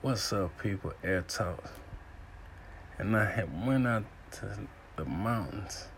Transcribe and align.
What's 0.00 0.32
up, 0.32 0.56
people? 0.62 0.92
Air 1.02 1.22
Talk. 1.22 1.72
And 2.98 3.16
I 3.16 3.24
had 3.24 3.66
went 3.66 3.84
out 3.84 4.04
to 4.30 4.56
the 4.94 5.04
mountains. 5.04 5.88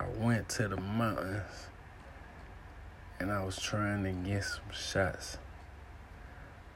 I 0.00 0.06
went 0.08 0.48
to 0.48 0.68
the 0.68 0.78
mountains 0.78 1.66
and 3.20 3.30
I 3.30 3.44
was 3.44 3.58
trying 3.58 4.04
to 4.04 4.12
get 4.12 4.42
some 4.42 4.62
shots. 4.72 5.36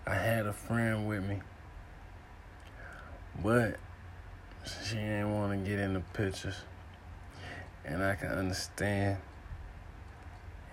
I 0.07 0.17
had 0.17 0.45
a 0.45 0.53
friend 0.53 1.09
with 1.09 1.25
me, 1.25 1.41
but 3.43 3.79
she 4.85 4.97
didn't 4.97 5.35
want 5.35 5.53
to 5.53 5.71
get 5.71 5.79
in 5.79 5.95
the 5.95 6.01
pictures. 6.13 6.57
And 7.87 8.05
I 8.05 8.17
can 8.17 8.29
understand. 8.29 9.17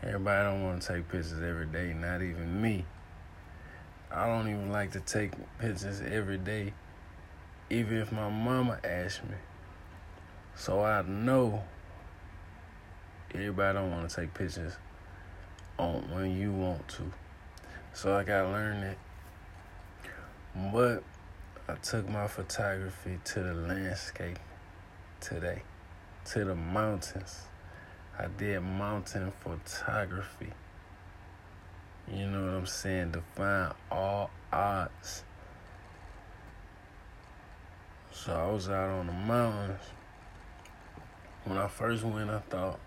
Everybody 0.04 0.44
don't 0.44 0.64
want 0.66 0.82
to 0.82 0.96
take 0.96 1.08
pictures 1.08 1.42
every 1.42 1.68
day, 1.68 1.94
not 1.94 2.22
even 2.22 2.62
me. 2.62 2.84
I 4.16 4.28
don't 4.28 4.48
even 4.48 4.72
like 4.72 4.92
to 4.94 5.02
take 5.02 5.32
pictures 5.60 6.02
every 6.02 6.38
day, 6.38 6.72
even 7.70 7.98
if 7.98 8.14
my 8.14 8.30
mama 8.30 8.80
asks 8.82 9.22
me. 9.24 9.36
So 10.56 10.82
I 10.82 11.02
know 11.02 11.62
everybody 13.34 13.78
don't 13.78 13.92
want 13.92 14.10
to 14.10 14.16
take 14.16 14.34
pictures 14.34 14.78
on 15.78 16.10
when 16.14 16.40
you 16.40 16.54
want 16.54 16.88
to. 16.88 17.12
So 17.92 18.16
I 18.16 18.24
gotta 18.24 18.48
learn 18.48 18.78
it. 18.84 18.98
But 20.72 21.04
I 21.68 21.76
took 21.76 22.08
my 22.08 22.28
photography 22.28 23.20
to 23.26 23.44
the 23.44 23.54
landscape 23.54 24.40
today, 25.20 25.64
to 26.28 26.46
the 26.46 26.56
mountains. 26.56 27.48
I 28.18 28.28
did 28.28 28.62
mountain 28.62 29.34
photography. 29.42 30.54
You 32.12 32.28
know 32.28 32.46
what 32.46 32.54
I'm 32.54 32.66
saying? 32.68 33.12
Define 33.12 33.74
all 33.92 34.30
odds. 34.54 35.24
So 38.12 38.34
I 38.34 38.52
was 38.52 38.70
out 38.70 38.90
on 38.90 39.08
the 39.08 39.14
mountains. 39.14 39.82
When 41.46 41.58
I 41.58 41.68
first 41.68 42.04
went, 42.04 42.30
I 42.30 42.40
thought 42.40 42.80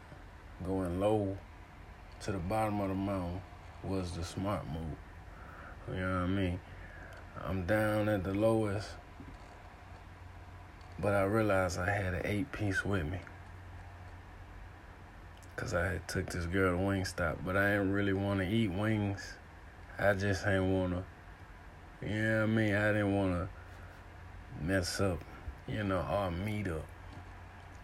going 0.65 1.01
low 1.01 1.37
to 2.23 2.33
the 2.33 2.39
bottom 2.39 2.81
of 2.81 2.89
the 2.89 2.95
mountain 2.95 3.41
was 3.83 4.13
the 4.13 4.25
smart 4.25 4.65
move. 4.67 5.97
You 5.97 6.01
know 6.01 6.15
what 6.15 6.23
I 6.23 6.27
mean? 6.27 6.61
I'm 7.45 7.67
down 7.67 8.09
at 8.09 8.25
the 8.25 8.35
lowest, 8.35 8.89
but 10.99 11.15
I 11.15 11.23
realized 11.23 11.79
I 11.79 11.91
had 11.91 12.15
an 12.15 12.23
eight 12.25 12.51
piece 12.53 12.85
with 12.85 13.05
me. 13.05 13.19
Cause 15.59 15.75
I 15.75 15.87
had 15.87 16.07
took 16.07 16.31
this 16.31 16.47
girl 16.47 16.77
to 16.77 16.83
Wingstop, 16.85 17.39
but 17.45 17.57
I 17.57 17.73
didn't 17.73 17.91
really 17.91 18.13
want 18.13 18.39
to 18.39 18.47
eat 18.47 18.69
wings. 18.69 19.35
I 19.99 20.15
just 20.15 20.47
ain't 20.47 20.63
wanna, 20.63 21.03
you 22.01 22.11
know 22.11 22.37
what 22.37 22.43
I 22.45 22.47
mean? 22.47 22.75
I 22.77 22.93
didn't 22.93 23.13
wanna 23.17 23.49
mess 24.63 25.01
up, 25.01 25.19
you 25.67 25.83
know, 25.83 25.99
our 25.99 26.31
meet 26.31 26.69
up. 26.69 26.87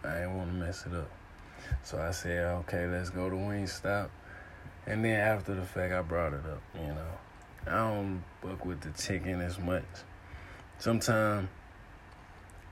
I 0.05 0.13
didn't 0.13 0.37
wanna 0.37 0.53
mess 0.53 0.85
it 0.85 0.93
up. 0.95 1.11
So 1.83 1.99
I 1.99 2.11
said, 2.11 2.45
okay, 2.59 2.87
let's 2.87 3.09
go 3.09 3.29
to 3.29 3.35
Wingstop. 3.35 4.07
And 4.87 5.03
then 5.03 5.19
after 5.19 5.53
the 5.53 5.63
fact, 5.63 5.93
I 5.93 6.01
brought 6.01 6.31
it 6.31 6.45
up, 6.45 6.61
you 6.75 6.87
know. 6.87 7.17
I 7.67 7.71
don't 7.71 8.23
fuck 8.41 8.63
with 8.63 8.79
the 8.79 8.91
chicken 8.91 9.41
as 9.41 9.59
much. 9.59 9.83
Sometimes 10.77 11.49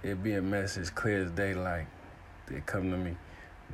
it 0.02 0.24
be 0.24 0.36
a 0.36 0.42
message 0.42 0.96
clear 0.96 1.24
as 1.26 1.32
daylight. 1.32 1.88
They 2.48 2.62
come 2.66 2.90
to 2.92 2.98
me, 2.98 3.18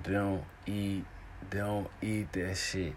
don't 0.02 0.44
eat 0.66 1.06
don't 1.50 1.88
eat 2.02 2.32
that 2.34 2.56
shit. 2.56 2.96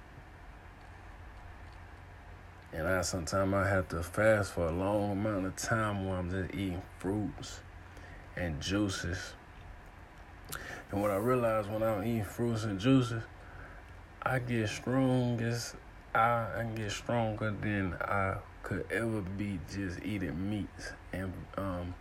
And 2.73 2.89
I 2.89 3.03
sometimes 3.03 3.53
I 3.53 3.69
have 3.69 3.89
to 3.89 4.03
fast 4.03 4.53
for 4.53 4.67
a 4.67 4.73
long 4.73 5.13
amount 5.13 5.47
of 5.47 5.57
time 5.57 6.07
where 6.07 6.17
I'm 6.17 6.31
just 6.31 6.55
eating 6.55 6.83
fruits 6.99 7.61
and 8.37 8.61
juices. 8.61 9.35
And 10.91 11.03
what 11.03 11.11
I 11.11 11.17
realize 11.17 11.67
when 11.69 11.83
I'm 11.83 12.03
eating 12.03 12.25
fruits 12.25 12.65
and 12.65 12.81
juices, 12.81 13.23
I 14.23 14.39
get 14.39 14.69
strong 14.69 15.41
as 15.41 15.75
I, 16.15 16.47
I 16.61 16.67
get 16.75 16.93
stronger 16.93 17.51
than 17.51 17.95
I 18.01 18.37
could 18.63 18.87
ever 18.91 19.21
be 19.21 19.59
just 19.71 20.03
eating 20.03 20.51
meats 20.51 20.93
and 21.13 21.33
um, 21.57 21.95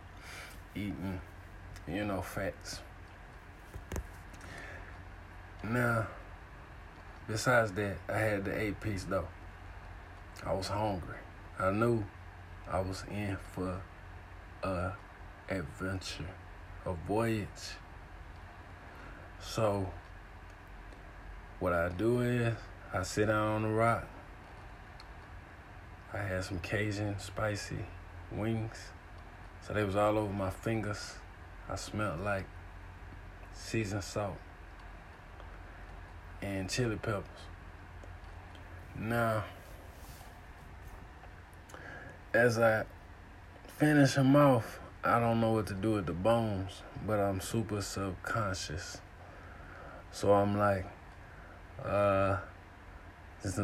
eating, 0.74 1.20
you 1.88 2.04
know, 2.04 2.22
fats. 2.22 2.80
Now, 5.64 6.06
Besides 7.28 7.72
that, 7.72 7.96
I 8.08 8.18
had 8.18 8.44
the 8.44 8.58
eight 8.58 8.80
piece 8.80 9.04
though. 9.04 9.28
I 10.44 10.52
was 10.52 10.68
hungry. 10.68 11.16
I 11.58 11.70
knew 11.70 12.04
I 12.68 12.80
was 12.80 13.04
in 13.10 13.36
for 13.52 13.80
a 14.64 14.92
adventure, 15.48 16.26
a 16.84 16.92
voyage. 17.06 17.46
So 19.40 19.88
what 21.60 21.72
I 21.72 21.90
do 21.90 22.22
is 22.22 22.54
I 22.92 23.04
sit 23.04 23.26
down 23.26 23.48
on 23.48 23.62
the 23.62 23.68
rock. 23.68 24.08
I 26.12 26.18
had 26.18 26.44
some 26.44 26.58
Cajun 26.58 27.18
spicy 27.20 27.84
wings. 28.32 28.78
So 29.66 29.72
they 29.72 29.84
was 29.84 29.94
all 29.94 30.18
over 30.18 30.32
my 30.32 30.50
fingers. 30.50 31.14
I 31.68 31.76
smelled 31.76 32.20
like 32.20 32.46
seasoned 33.54 34.02
salt 34.02 34.36
and 36.42 36.68
chili 36.68 36.96
peppers. 36.96 37.24
Now, 38.98 39.44
as 42.34 42.58
I 42.58 42.84
finish 43.78 44.14
them 44.14 44.36
off, 44.36 44.80
I 45.04 45.18
don't 45.18 45.40
know 45.40 45.52
what 45.52 45.66
to 45.68 45.74
do 45.74 45.92
with 45.92 46.06
the 46.06 46.12
bones, 46.12 46.82
but 47.06 47.18
I'm 47.18 47.40
super 47.40 47.80
subconscious. 47.80 49.00
So 50.10 50.32
I'm 50.32 50.58
like, 50.58 50.86
uh, 51.84 52.38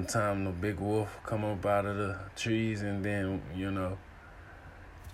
time 0.08 0.44
the 0.44 0.50
big 0.50 0.80
wolf 0.80 1.18
come 1.24 1.44
up 1.44 1.64
out 1.66 1.86
of 1.86 1.96
the 1.96 2.18
trees, 2.36 2.82
and 2.82 3.04
then 3.04 3.42
you 3.54 3.70
know, 3.70 3.98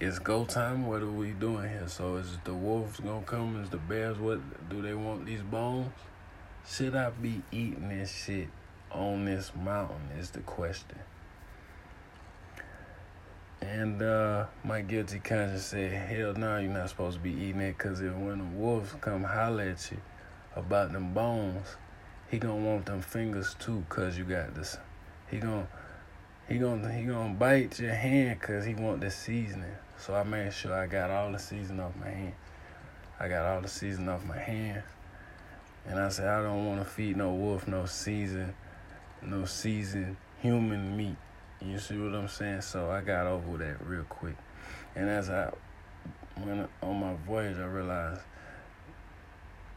it's 0.00 0.18
go 0.18 0.44
time. 0.44 0.86
What 0.86 1.02
are 1.02 1.10
we 1.10 1.32
doing 1.32 1.68
here? 1.68 1.88
So 1.88 2.16
is 2.16 2.38
the 2.44 2.54
wolves 2.54 3.00
gonna 3.00 3.26
come? 3.26 3.62
Is 3.62 3.70
the 3.70 3.76
bears? 3.76 4.18
What 4.18 4.40
do 4.70 4.80
they 4.80 4.94
want 4.94 5.26
these 5.26 5.42
bones? 5.42 5.92
Should 6.66 6.96
I 6.96 7.10
be 7.10 7.42
eating 7.52 7.90
this 7.90 8.24
shit 8.24 8.48
on 8.90 9.26
this 9.26 9.52
mountain? 9.54 10.08
Is 10.18 10.30
the 10.30 10.40
question. 10.40 10.98
And 13.60 14.02
uh, 14.02 14.46
my 14.62 14.80
guilty 14.80 15.18
conscience 15.18 15.64
said, 15.64 15.92
hell 15.92 16.34
no, 16.34 16.58
you're 16.58 16.70
not 16.70 16.88
supposed 16.88 17.16
to 17.16 17.22
be 17.22 17.32
eating 17.32 17.60
it 17.60 17.78
because 17.78 18.00
if 18.00 18.14
when 18.14 18.38
the 18.38 18.58
wolves 18.58 18.94
come 19.00 19.24
holler 19.24 19.62
at 19.62 19.90
you 19.90 19.98
about 20.56 20.92
them 20.92 21.12
bones, 21.14 21.76
he 22.30 22.38
gonna 22.38 22.56
want 22.56 22.86
them 22.86 23.00
fingers 23.00 23.54
too 23.58 23.84
because 23.88 24.16
you 24.18 24.24
got 24.24 24.54
this. 24.54 24.76
He 25.30 25.38
gonna, 25.38 25.68
he 26.48 26.58
gonna, 26.58 26.92
he 26.92 27.04
gonna 27.04 27.34
bite 27.34 27.78
your 27.78 27.94
hand 27.94 28.40
because 28.40 28.64
he 28.64 28.74
want 28.74 29.00
the 29.00 29.10
seasoning. 29.10 29.76
So 29.98 30.14
I 30.14 30.22
made 30.24 30.52
sure 30.52 30.74
I 30.74 30.86
got 30.86 31.10
all 31.10 31.30
the 31.30 31.38
seasoning 31.38 31.80
off 31.80 31.96
my 31.96 32.10
hand. 32.10 32.34
I 33.20 33.28
got 33.28 33.46
all 33.46 33.60
the 33.60 33.68
seasoning 33.68 34.08
off 34.08 34.24
my 34.24 34.38
hand. 34.38 34.82
And 35.86 35.98
I 35.98 36.08
said, 36.08 36.28
I 36.28 36.42
don't 36.42 36.66
want 36.66 36.80
to 36.80 36.84
feed 36.84 37.16
no 37.16 37.32
wolf 37.32 37.68
no 37.68 37.86
season, 37.86 38.54
no 39.22 39.44
seasoned 39.44 40.16
human 40.40 40.96
meat. 40.96 41.16
You 41.60 41.78
see 41.78 41.96
what 41.96 42.14
I'm 42.14 42.28
saying? 42.28 42.62
So 42.62 42.90
I 42.90 43.00
got 43.00 43.26
over 43.26 43.58
that 43.58 43.86
real 43.86 44.04
quick. 44.04 44.36
And 44.94 45.08
as 45.08 45.30
I 45.30 45.52
went 46.38 46.68
on 46.82 47.00
my 47.00 47.14
voyage, 47.26 47.58
I 47.58 47.66
realized 47.66 48.20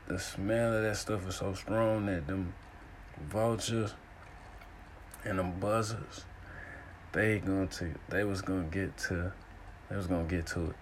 the 0.07 0.19
smell 0.19 0.73
of 0.73 0.83
that 0.83 0.95
stuff 0.95 1.27
is 1.27 1.35
so 1.35 1.53
strong 1.53 2.05
that 2.05 2.27
them 2.27 2.53
vultures 3.29 3.93
and 5.25 5.39
them 5.39 5.59
buzzards, 5.59 6.25
they 7.11 7.39
going 7.39 7.67
to, 7.67 7.93
they 8.09 8.23
was 8.23 8.41
gonna 8.41 8.63
get 8.63 8.97
to, 8.97 9.33
they 9.89 9.95
was 9.95 10.07
gonna 10.07 10.23
get 10.23 10.47
to 10.47 10.67
it. 10.67 10.75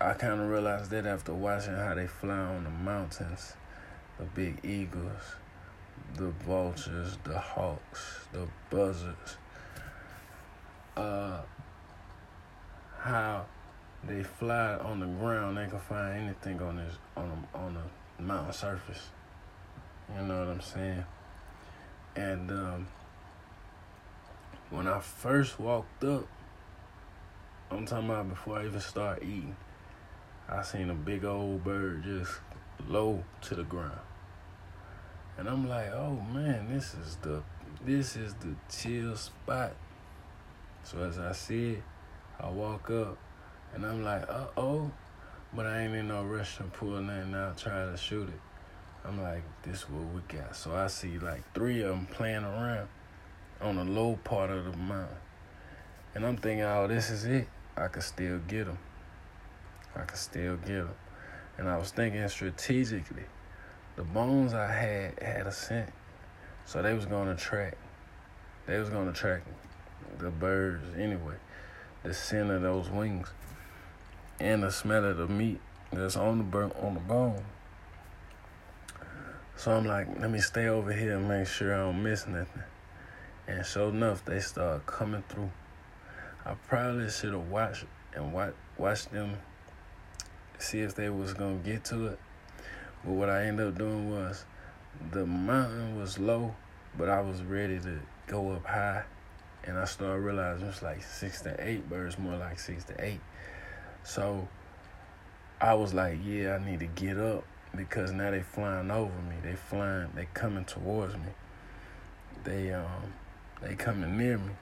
I 0.00 0.12
kind 0.12 0.40
of 0.40 0.48
realized 0.48 0.90
that 0.90 1.06
after 1.06 1.34
watching 1.34 1.74
how 1.74 1.94
they 1.94 2.06
fly 2.06 2.38
on 2.38 2.64
the 2.64 2.70
mountains 2.70 3.54
the 4.18 4.24
big 4.24 4.64
eagles, 4.64 5.22
the 6.16 6.28
vultures, 6.46 7.18
the 7.24 7.38
hawks, 7.38 8.26
the 8.32 8.46
buzzards, 8.70 9.36
uh, 10.96 11.40
how 12.98 13.44
they 14.04 14.22
fly 14.22 14.74
on 14.74 15.00
the 15.00 15.06
ground, 15.06 15.56
they 15.56 15.66
can 15.66 15.80
find 15.80 16.24
anything 16.24 16.60
on 16.62 16.76
this 16.76 16.94
on 17.16 17.46
the, 17.52 17.58
on 17.58 17.74
the 17.74 18.22
mountain 18.22 18.52
surface. 18.52 19.08
You 20.14 20.26
know 20.26 20.40
what 20.40 20.48
I'm 20.48 20.60
saying? 20.60 21.04
And 22.14 22.50
um, 22.50 22.86
when 24.70 24.86
I 24.86 25.00
first 25.00 25.58
walked 25.60 26.04
up, 26.04 26.26
I'm 27.70 27.84
talking 27.84 28.08
about 28.08 28.28
before 28.28 28.58
I 28.58 28.66
even 28.66 28.80
start 28.80 29.22
eating, 29.22 29.56
I 30.48 30.62
seen 30.62 30.88
a 30.88 30.94
big 30.94 31.24
old 31.24 31.64
bird 31.64 32.04
just 32.04 32.32
low 32.88 33.24
to 33.42 33.54
the 33.54 33.64
ground. 33.64 33.98
And 35.38 35.48
I'm 35.48 35.68
like, 35.68 35.92
oh 35.92 36.20
man, 36.32 36.68
this 36.72 36.94
is 36.94 37.16
the 37.16 37.42
this 37.84 38.16
is 38.16 38.34
the 38.34 38.54
chill 38.70 39.16
spot. 39.16 39.74
So 40.82 40.98
as 41.00 41.18
I 41.18 41.32
see 41.32 41.72
it, 41.72 41.82
I 42.40 42.48
walk 42.48 42.90
up 42.90 43.18
and 43.74 43.84
I'm 43.84 44.02
like, 44.02 44.22
uh 44.28 44.46
oh. 44.56 44.90
But 45.54 45.66
I 45.66 45.82
ain't 45.82 45.94
in 45.94 46.08
no 46.08 46.24
rush 46.24 46.56
to 46.56 46.64
pull 46.64 47.00
nothing 47.00 47.34
out, 47.34 47.56
try 47.56 47.86
to 47.86 47.96
shoot 47.96 48.28
it. 48.28 48.40
I'm 49.06 49.22
like, 49.22 49.42
this 49.62 49.88
what 49.88 50.02
we 50.12 50.20
got. 50.36 50.56
So 50.56 50.74
I 50.74 50.88
see 50.88 51.18
like 51.18 51.42
three 51.54 51.82
of 51.82 51.90
them 51.90 52.06
playing 52.06 52.44
around 52.44 52.88
on 53.60 53.76
the 53.76 53.84
low 53.84 54.18
part 54.24 54.50
of 54.50 54.64
the 54.64 54.76
mountain. 54.76 55.16
And 56.14 56.26
I'm 56.26 56.36
thinking, 56.36 56.64
oh, 56.64 56.86
this 56.88 57.10
is 57.10 57.24
it. 57.24 57.46
I 57.76 57.88
could 57.88 58.02
still 58.02 58.38
get 58.48 58.66
them. 58.66 58.78
I 59.94 60.00
could 60.00 60.18
still 60.18 60.56
get 60.56 60.66
them. 60.66 60.94
And 61.58 61.68
I 61.68 61.76
was 61.76 61.90
thinking 61.90 62.26
strategically. 62.28 63.24
The 63.96 64.02
bones 64.02 64.52
I 64.52 64.70
had 64.70 65.22
had 65.22 65.46
a 65.46 65.52
scent. 65.52 65.90
So 66.66 66.82
they 66.82 66.92
was 66.92 67.06
to 67.06 67.36
track. 67.38 67.76
They 68.66 68.78
was 68.78 68.88
to 68.88 69.12
track 69.14 69.42
the 70.18 70.30
birds 70.30 70.84
anyway. 70.98 71.36
The 72.02 72.12
scent 72.12 72.50
of 72.50 72.62
those 72.62 72.90
wings 72.90 73.28
and 74.38 74.62
the 74.62 74.70
smell 74.70 75.04
of 75.04 75.16
the 75.16 75.26
meat 75.26 75.60
that's 75.92 76.16
on 76.16 76.38
the 76.38 76.44
burn 76.44 76.72
on 76.82 76.94
the 76.94 77.00
bone. 77.00 77.42
So 79.56 79.72
I'm 79.72 79.86
like, 79.86 80.08
let 80.20 80.30
me 80.30 80.40
stay 80.40 80.68
over 80.68 80.92
here 80.92 81.16
and 81.16 81.28
make 81.28 81.46
sure 81.46 81.74
I 81.74 81.78
don't 81.78 82.02
miss 82.02 82.26
nothing. 82.26 82.62
And 83.48 83.64
sure 83.64 83.88
enough, 83.88 84.24
they 84.24 84.40
start 84.40 84.84
coming 84.84 85.24
through. 85.28 85.50
I 86.44 86.54
probably 86.68 87.08
should 87.08 87.32
have 87.32 87.48
watched 87.48 87.84
and 88.14 88.32
watch, 88.32 88.52
watched 88.76 89.12
them 89.12 89.36
see 90.58 90.80
if 90.80 90.94
they 90.94 91.08
was 91.08 91.34
gonna 91.34 91.56
get 91.56 91.84
to 91.86 92.06
it. 92.06 92.18
But 93.04 93.12
what 93.12 93.28
I 93.28 93.44
ended 93.44 93.68
up 93.68 93.78
doing 93.78 94.10
was 94.10 94.44
the 95.12 95.26
mountain 95.26 95.98
was 95.98 96.18
low, 96.18 96.54
but 96.96 97.08
I 97.08 97.20
was 97.20 97.42
ready 97.42 97.78
to 97.78 98.00
go 98.26 98.52
up 98.52 98.66
high. 98.66 99.04
And 99.64 99.78
I 99.78 99.84
started 99.84 100.20
realizing 100.20 100.66
it's 100.68 100.82
like 100.82 101.02
six 101.02 101.40
to 101.42 101.56
eight 101.58 101.88
birds, 101.88 102.18
more 102.18 102.36
like 102.36 102.58
six 102.58 102.84
to 102.84 103.04
eight. 103.04 103.20
So 104.04 104.48
I 105.60 105.74
was 105.74 105.92
like, 105.92 106.18
yeah, 106.24 106.58
I 106.60 106.64
need 106.64 106.80
to 106.80 106.86
get 106.86 107.18
up 107.18 107.44
because 107.74 108.12
now 108.12 108.30
they 108.30 108.42
flying 108.42 108.90
over 108.90 109.12
me. 109.22 109.36
They 109.42 109.54
flying, 109.54 110.10
they 110.14 110.28
coming 110.34 110.64
towards 110.64 111.14
me. 111.14 111.32
They 112.44 112.72
um 112.72 113.12
they 113.60 113.74
coming 113.74 114.16
near 114.16 114.38
me. 114.38 114.52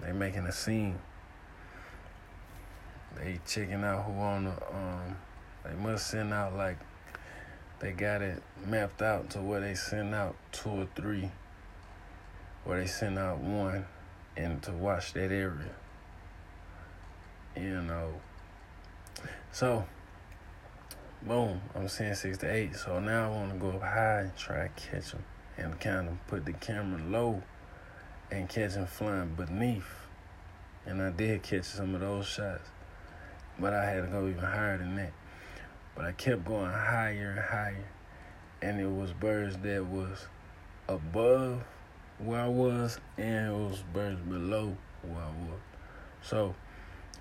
They 0.00 0.12
making 0.12 0.46
a 0.46 0.52
scene. 0.52 0.98
They 3.16 3.40
checking 3.46 3.84
out 3.84 4.04
who 4.04 4.12
on 4.12 4.44
the 4.44 4.74
um 4.74 5.16
they 5.68 5.74
must 5.74 6.08
send 6.08 6.32
out 6.32 6.56
like 6.56 6.78
they 7.80 7.92
got 7.92 8.22
it 8.22 8.42
mapped 8.66 9.02
out 9.02 9.30
to 9.30 9.40
where 9.40 9.60
they 9.60 9.74
send 9.74 10.14
out 10.14 10.34
two 10.50 10.70
or 10.70 10.88
three 10.96 11.30
where 12.64 12.80
they 12.80 12.86
send 12.86 13.18
out 13.18 13.38
one 13.38 13.86
and 14.36 14.62
to 14.62 14.72
watch 14.72 15.12
that 15.14 15.32
area. 15.32 15.74
You 17.56 17.82
know, 17.82 18.12
so, 19.52 19.84
boom, 21.22 21.60
I'm 21.74 21.88
seeing 21.88 22.14
six 22.14 22.38
to 22.38 22.52
eight. 22.54 22.76
So 22.76 23.00
now 23.00 23.32
I 23.32 23.34
want 23.34 23.52
to 23.52 23.58
go 23.58 23.70
up 23.70 23.82
high 23.82 24.20
and 24.20 24.36
try 24.36 24.68
to 24.68 24.68
catch 24.68 25.12
them 25.12 25.24
and 25.56 25.80
kind 25.80 26.08
of 26.08 26.26
put 26.26 26.44
the 26.44 26.52
camera 26.52 27.02
low 27.08 27.42
and 28.30 28.48
catch 28.48 28.74
them 28.74 28.86
flying 28.86 29.34
beneath. 29.34 29.88
And 30.86 31.02
I 31.02 31.10
did 31.10 31.42
catch 31.42 31.64
some 31.64 31.94
of 31.94 32.02
those 32.02 32.26
shots, 32.26 32.68
but 33.58 33.72
I 33.72 33.84
had 33.84 34.02
to 34.02 34.08
go 34.08 34.28
even 34.28 34.44
higher 34.44 34.78
than 34.78 34.94
that. 34.96 35.12
But 35.98 36.06
I 36.06 36.12
kept 36.12 36.44
going 36.44 36.70
higher 36.70 37.30
and 37.30 37.40
higher, 37.40 37.84
and 38.62 38.80
it 38.80 38.86
was 38.86 39.12
birds 39.12 39.56
that 39.58 39.84
was 39.84 40.28
above 40.88 41.64
where 42.20 42.40
I 42.40 42.46
was, 42.46 43.00
and 43.16 43.48
it 43.48 43.52
was 43.52 43.82
birds 43.92 44.20
below 44.20 44.76
where 45.02 45.18
I 45.18 45.50
was. 45.50 45.60
So 46.22 46.54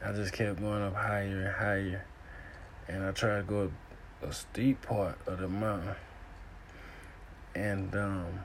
I 0.06 0.12
just 0.12 0.32
kept 0.32 0.62
going 0.62 0.84
up 0.84 0.94
higher 0.94 1.48
and 1.48 1.56
higher 1.56 2.06
and 2.88 3.04
I 3.04 3.14
tried 3.14 3.38
to 3.38 3.44
go 3.44 3.64
up 3.64 3.72
a 4.22 4.32
steep 4.32 4.84
part 4.84 5.18
of 5.26 5.40
the 5.40 5.48
mountain. 5.48 5.96
And 7.56 7.96
um, 7.96 8.40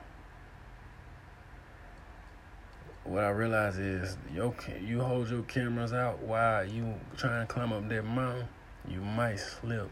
what 3.03 3.23
I 3.23 3.29
realized 3.29 3.79
is, 3.79 4.17
yo, 4.33 4.55
you 4.83 5.01
hold 5.01 5.29
your 5.29 5.43
cameras 5.43 5.93
out 5.93 6.23
while 6.23 6.65
you 6.65 6.95
try 7.17 7.41
and 7.41 7.47
climb 7.47 7.71
up 7.71 7.87
that 7.89 8.03
mountain, 8.03 8.47
you 8.89 9.01
might 9.01 9.37
slip 9.37 9.91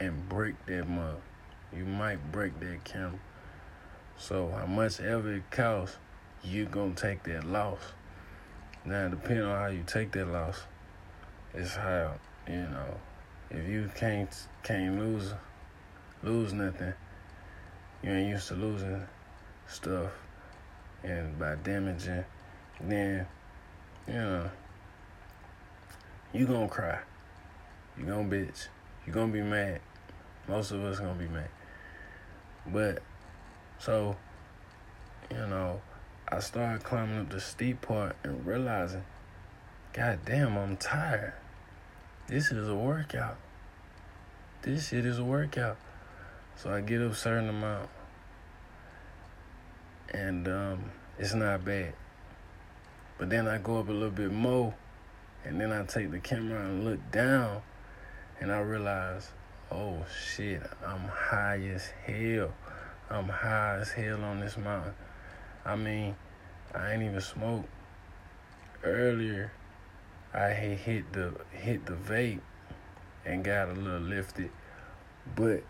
and 0.00 0.28
break 0.28 0.54
that 0.66 0.88
mug. 0.88 1.20
You 1.76 1.84
might 1.84 2.32
break 2.32 2.58
that 2.60 2.82
camera. 2.84 3.20
So 4.16 4.48
how 4.48 4.66
much 4.66 5.00
ever 5.00 5.34
it 5.34 5.50
costs, 5.50 5.96
you 6.42 6.64
gonna 6.64 6.94
take 6.94 7.22
that 7.24 7.44
loss. 7.44 7.78
Now, 8.84 9.08
depending 9.08 9.44
on 9.44 9.58
how 9.58 9.66
you 9.68 9.84
take 9.86 10.12
that 10.12 10.26
loss, 10.26 10.62
it's 11.54 11.76
how 11.76 12.14
you 12.48 12.56
know 12.56 12.98
if 13.50 13.68
you 13.68 13.90
can't 13.94 14.34
can't 14.62 14.98
lose 14.98 15.34
lose 16.22 16.52
nothing, 16.52 16.94
you 18.02 18.10
ain't 18.10 18.30
used 18.30 18.48
to 18.48 18.54
losing 18.54 19.06
stuff, 19.66 20.12
and 21.02 21.38
by 21.38 21.56
damaging, 21.56 22.24
then 22.80 23.26
you 24.08 24.14
know 24.14 24.50
you 26.32 26.46
gonna 26.46 26.68
cry, 26.68 26.98
you 27.98 28.04
gonna 28.04 28.28
bitch, 28.28 28.68
you 29.06 29.12
gonna 29.12 29.32
be 29.32 29.42
mad. 29.42 29.80
Most 30.48 30.70
of 30.70 30.82
us 30.84 30.98
gonna 30.98 31.14
be 31.14 31.28
mad, 31.28 31.48
but 32.66 33.02
so 33.78 34.16
you 35.30 35.46
know 35.46 35.80
I 36.32 36.38
started 36.38 36.84
climbing 36.84 37.18
up 37.18 37.30
the 37.30 37.40
steep 37.40 37.80
part 37.82 38.14
and 38.22 38.46
realizing, 38.46 39.04
God 39.92 40.20
damn, 40.24 40.56
I'm 40.56 40.76
tired. 40.76 41.32
This 42.28 42.52
is 42.52 42.68
a 42.68 42.74
workout. 42.76 43.36
This 44.62 44.88
shit 44.88 45.04
is 45.04 45.18
a 45.18 45.24
workout. 45.24 45.76
So 46.54 46.72
I 46.72 46.82
get 46.82 47.02
up 47.02 47.10
a 47.10 47.14
certain 47.16 47.48
amount. 47.48 47.88
And 50.14 50.46
um, 50.46 50.92
it's 51.18 51.34
not 51.34 51.64
bad. 51.64 51.94
But 53.18 53.30
then 53.30 53.48
I 53.48 53.58
go 53.58 53.80
up 53.80 53.88
a 53.88 53.92
little 53.92 54.10
bit 54.10 54.30
more. 54.30 54.72
And 55.44 55.60
then 55.60 55.72
I 55.72 55.82
take 55.82 56.12
the 56.12 56.20
camera 56.20 56.60
and 56.60 56.84
look 56.84 57.00
down. 57.10 57.62
And 58.38 58.52
I 58.52 58.60
realize, 58.60 59.32
oh 59.70 60.04
shit, 60.34 60.62
I'm 60.84 61.08
high 61.08 61.60
as 61.74 61.88
hell. 62.04 62.52
I'm 63.08 63.28
high 63.28 63.78
as 63.80 63.90
hell 63.90 64.22
on 64.22 64.40
this 64.40 64.56
mountain. 64.56 64.94
I 65.64 65.76
mean, 65.76 66.16
I 66.74 66.92
ain't 66.92 67.02
even 67.02 67.20
smoked. 67.20 67.68
Earlier, 68.82 69.52
I 70.32 70.48
had 70.48 70.78
hit 70.78 71.12
the 71.12 71.34
hit 71.52 71.86
the 71.86 71.94
vape 71.94 72.40
and 73.24 73.44
got 73.44 73.68
a 73.68 73.72
little 73.72 74.00
lifted, 74.00 74.50
but 75.36 75.62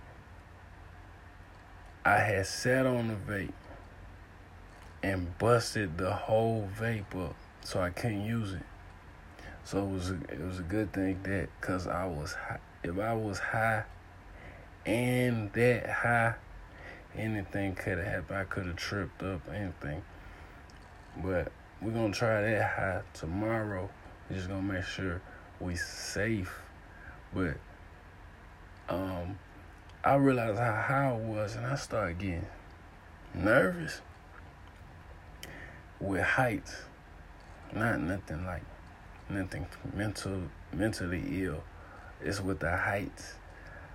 I 2.04 2.18
had 2.18 2.46
sat 2.46 2.86
on 2.86 3.08
the 3.08 3.14
vape 3.14 3.52
and 5.02 5.36
busted 5.38 5.98
the 5.98 6.12
whole 6.12 6.68
vape 6.78 7.14
up, 7.14 7.34
so 7.62 7.80
I 7.80 7.90
couldn't 7.90 8.24
use 8.24 8.52
it. 8.52 8.62
So 9.64 9.84
it 9.84 9.90
was 9.90 10.10
a, 10.10 10.14
it 10.30 10.40
was 10.40 10.58
a 10.58 10.62
good 10.62 10.92
thing 10.92 11.20
that 11.24 11.48
cause 11.60 11.86
I 11.86 12.06
was 12.06 12.34
high, 12.34 12.58
if 12.82 12.98
I 12.98 13.14
was 13.14 13.38
high 13.38 13.84
and 14.86 15.52
that 15.52 15.88
high, 15.88 16.34
anything 17.16 17.74
could 17.74 17.98
have 17.98 18.06
happened. 18.06 18.38
I 18.38 18.44
could 18.44 18.66
have 18.66 18.76
tripped 18.76 19.22
up 19.22 19.42
anything, 19.48 20.02
but 21.22 21.52
we're 21.80 21.92
gonna 21.92 22.12
try 22.12 22.42
that 22.42 22.62
high 22.62 23.02
tomorrow 23.14 23.88
we're 24.30 24.36
just 24.36 24.48
gonna 24.48 24.62
make 24.62 24.84
sure 24.84 25.20
we 25.58 25.74
safe. 25.74 26.60
But 27.34 27.56
um, 28.88 29.38
I 30.04 30.14
realized 30.14 30.58
how 30.58 30.72
high 30.72 31.10
I 31.10 31.12
was, 31.12 31.56
and 31.56 31.66
I 31.66 31.74
started 31.74 32.18
getting 32.18 32.46
nervous 33.34 34.00
with 35.98 36.22
heights. 36.22 36.74
Not 37.74 38.00
nothing 38.00 38.46
like 38.46 38.62
nothing 39.28 39.66
mental, 39.94 40.42
mentally 40.72 41.44
ill. 41.44 41.64
It's 42.22 42.40
with 42.40 42.60
the 42.60 42.76
heights. 42.76 43.34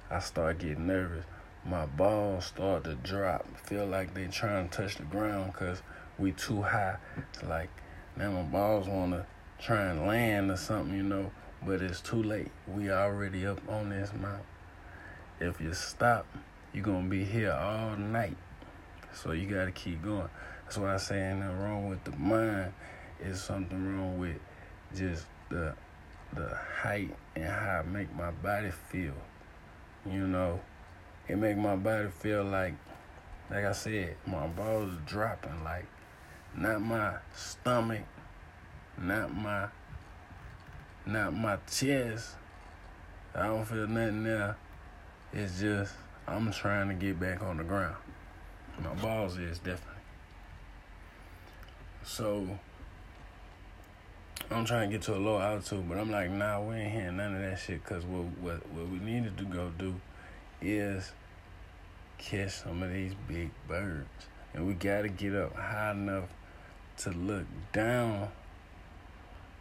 I 0.10 0.20
start 0.20 0.58
getting 0.58 0.88
nervous. 0.88 1.26
My 1.64 1.86
balls 1.86 2.46
start 2.46 2.86
to 2.86 2.96
drop. 2.96 3.46
Feel 3.58 3.86
like 3.86 4.16
they 4.16 4.26
trying 4.28 4.68
to 4.68 4.78
touch 4.78 4.96
the 4.96 5.04
ground 5.04 5.54
because 5.54 5.84
we 6.18 6.32
too 6.32 6.64
high. 6.64 6.98
It's 7.34 7.44
like 7.44 7.70
now 8.18 8.32
my 8.32 8.42
balls 8.42 8.88
wanna 8.88 9.28
try 9.60 9.92
and 9.92 10.08
land 10.08 10.50
or 10.50 10.58
something, 10.58 10.96
you 10.96 11.04
know, 11.04 11.32
but 11.64 11.84
it's 11.84 12.02
too 12.02 12.24
late. 12.24 12.52
We 12.68 12.92
already 12.92 13.46
up 13.46 13.62
on 13.70 13.90
this 13.90 14.12
mountain. 14.14 14.46
If 15.40 15.62
you 15.62 15.74
stop, 15.74 16.26
you're 16.74 16.84
gonna 16.84 17.08
be 17.08 17.24
here 17.24 17.52
all 17.52 17.96
night. 17.96 18.38
So 19.14 19.34
you 19.34 19.48
gotta 19.48 19.72
keep 19.72 20.04
going. 20.04 20.30
That's 20.64 20.80
why 20.80 20.96
I 20.96 20.98
say 20.98 21.30
ain't 21.30 21.42
nothing 21.42 21.60
wrong 21.60 21.90
with 21.90 22.04
the 22.04 22.12
mind. 22.12 22.74
It's 23.20 23.42
something 23.42 23.98
wrong 23.98 24.18
with 24.18 24.38
just 24.96 25.26
the 25.50 25.76
the 26.36 26.58
height 26.82 27.16
and 27.36 27.46
how 27.46 27.80
I 27.80 27.84
make 27.84 28.14
my 28.16 28.32
body 28.32 28.72
feel. 28.72 29.14
You 30.06 30.28
know, 30.28 30.60
it 31.28 31.38
make 31.38 31.58
my 31.58 31.76
body 31.76 32.10
feel 32.10 32.44
like, 32.44 32.76
like 33.50 33.66
I 33.66 33.72
said, 33.72 34.16
my 34.28 34.48
balls 34.48 34.94
dropping. 35.06 35.64
Like, 35.64 35.86
not 36.56 36.82
my 36.82 37.16
stomach 37.34 38.06
not 38.98 39.34
my 39.36 39.68
not 41.06 41.34
my 41.34 41.58
chest. 41.70 42.36
I 43.34 43.48
don't 43.48 43.66
feel 43.66 43.88
nothing 43.88 44.24
there. 44.24 44.56
It's 45.34 45.60
just 45.60 45.94
I'm 46.28 46.52
trying 46.52 46.88
to 46.88 46.94
get 46.94 47.20
back 47.20 47.44
on 47.44 47.58
the 47.58 47.64
ground. 47.64 47.98
My 48.82 48.94
balls 48.96 49.38
is 49.38 49.60
definitely. 49.60 50.02
So 52.04 52.48
I'm 54.52 54.64
trying 54.64 54.90
to 54.90 54.98
get 54.98 55.06
to 55.06 55.16
a 55.16 55.18
low 55.18 55.40
altitude, 55.40 55.90
but 55.90 55.98
I'm 55.98 56.12
like, 56.12 56.30
nah, 56.30 56.62
we 56.62 56.76
ain't 56.76 56.92
hearing 56.92 57.18
none 57.18 57.36
of 57.36 57.42
that 57.42 57.60
shit. 57.60 57.84
Cause 57.84 58.04
what 58.06 58.26
what 58.42 58.66
what 58.74 58.90
we 58.90 59.00
needed 59.00 59.38
to 59.40 59.44
go 59.44 59.72
do 59.78 59.96
is 60.62 61.12
catch 62.20 62.52
some 62.52 62.84
of 62.84 62.94
these 62.94 63.14
big 63.28 63.50
birds, 63.68 64.08
and 64.54 64.68
we 64.68 64.74
gotta 64.74 65.10
get 65.10 65.34
up 65.34 65.56
high 65.56 65.92
enough 65.92 66.30
to 66.98 67.10
look 67.12 67.46
down. 67.74 68.30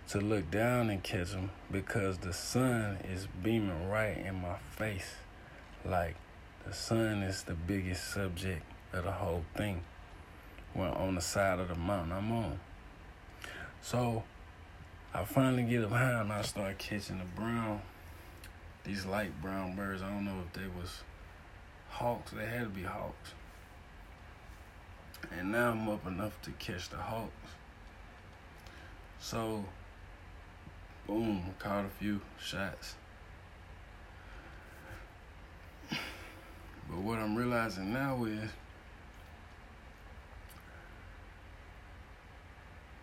To 0.09 0.21
look 0.21 0.51
down 0.51 0.91
and 0.91 1.03
catch 1.03 1.31
them 1.31 1.51
because 1.73 2.19
the 2.19 2.35
sun 2.35 2.99
is 3.11 3.27
beaming 3.43 3.89
right 3.89 4.19
in 4.19 4.35
my 4.35 4.59
face. 4.77 5.15
Like 5.83 6.15
the 6.67 6.75
sun 6.75 7.23
is 7.23 7.45
the 7.45 7.55
biggest 7.55 8.13
subject 8.13 8.63
of 8.93 9.05
the 9.05 9.13
whole 9.13 9.45
thing. 9.57 9.83
Well, 10.75 10.93
on 10.93 11.15
the 11.15 11.23
side 11.23 11.59
of 11.59 11.69
the 11.69 11.75
mountain 11.75 12.13
I'm 12.13 12.31
on. 12.33 12.61
So 13.81 14.25
I 15.17 15.23
finally 15.23 15.63
get 15.63 15.85
up 15.85 15.93
high 15.93 16.21
and 16.21 16.33
I 16.33 16.43
start 16.43 16.77
catching 16.79 17.19
the 17.19 17.25
brown, 17.37 17.81
these 18.83 19.07
light 19.07 19.41
brown 19.41 19.77
birds. 19.77 20.03
I 20.03 20.09
don't 20.11 20.25
know 20.25 20.43
if 20.45 20.53
they 20.53 20.67
was 20.67 21.05
hawks. 21.89 22.33
They 22.33 22.45
had 22.45 22.63
to 22.63 22.69
be 22.69 22.83
hawks. 22.83 23.33
And 25.39 25.53
now 25.53 25.71
I'm 25.71 25.89
up 25.89 26.05
enough 26.09 26.43
to 26.43 26.51
catch 26.53 26.89
the 26.89 26.97
hawks. 26.97 27.31
So, 29.21 29.65
boom, 31.07 31.55
caught 31.61 31.85
a 31.85 31.91
few 31.91 32.21
shots. 32.41 32.97
But 35.91 36.99
what 36.99 37.21
I'm 37.21 37.37
realizing 37.37 37.93
now 37.93 38.25
is 38.25 38.51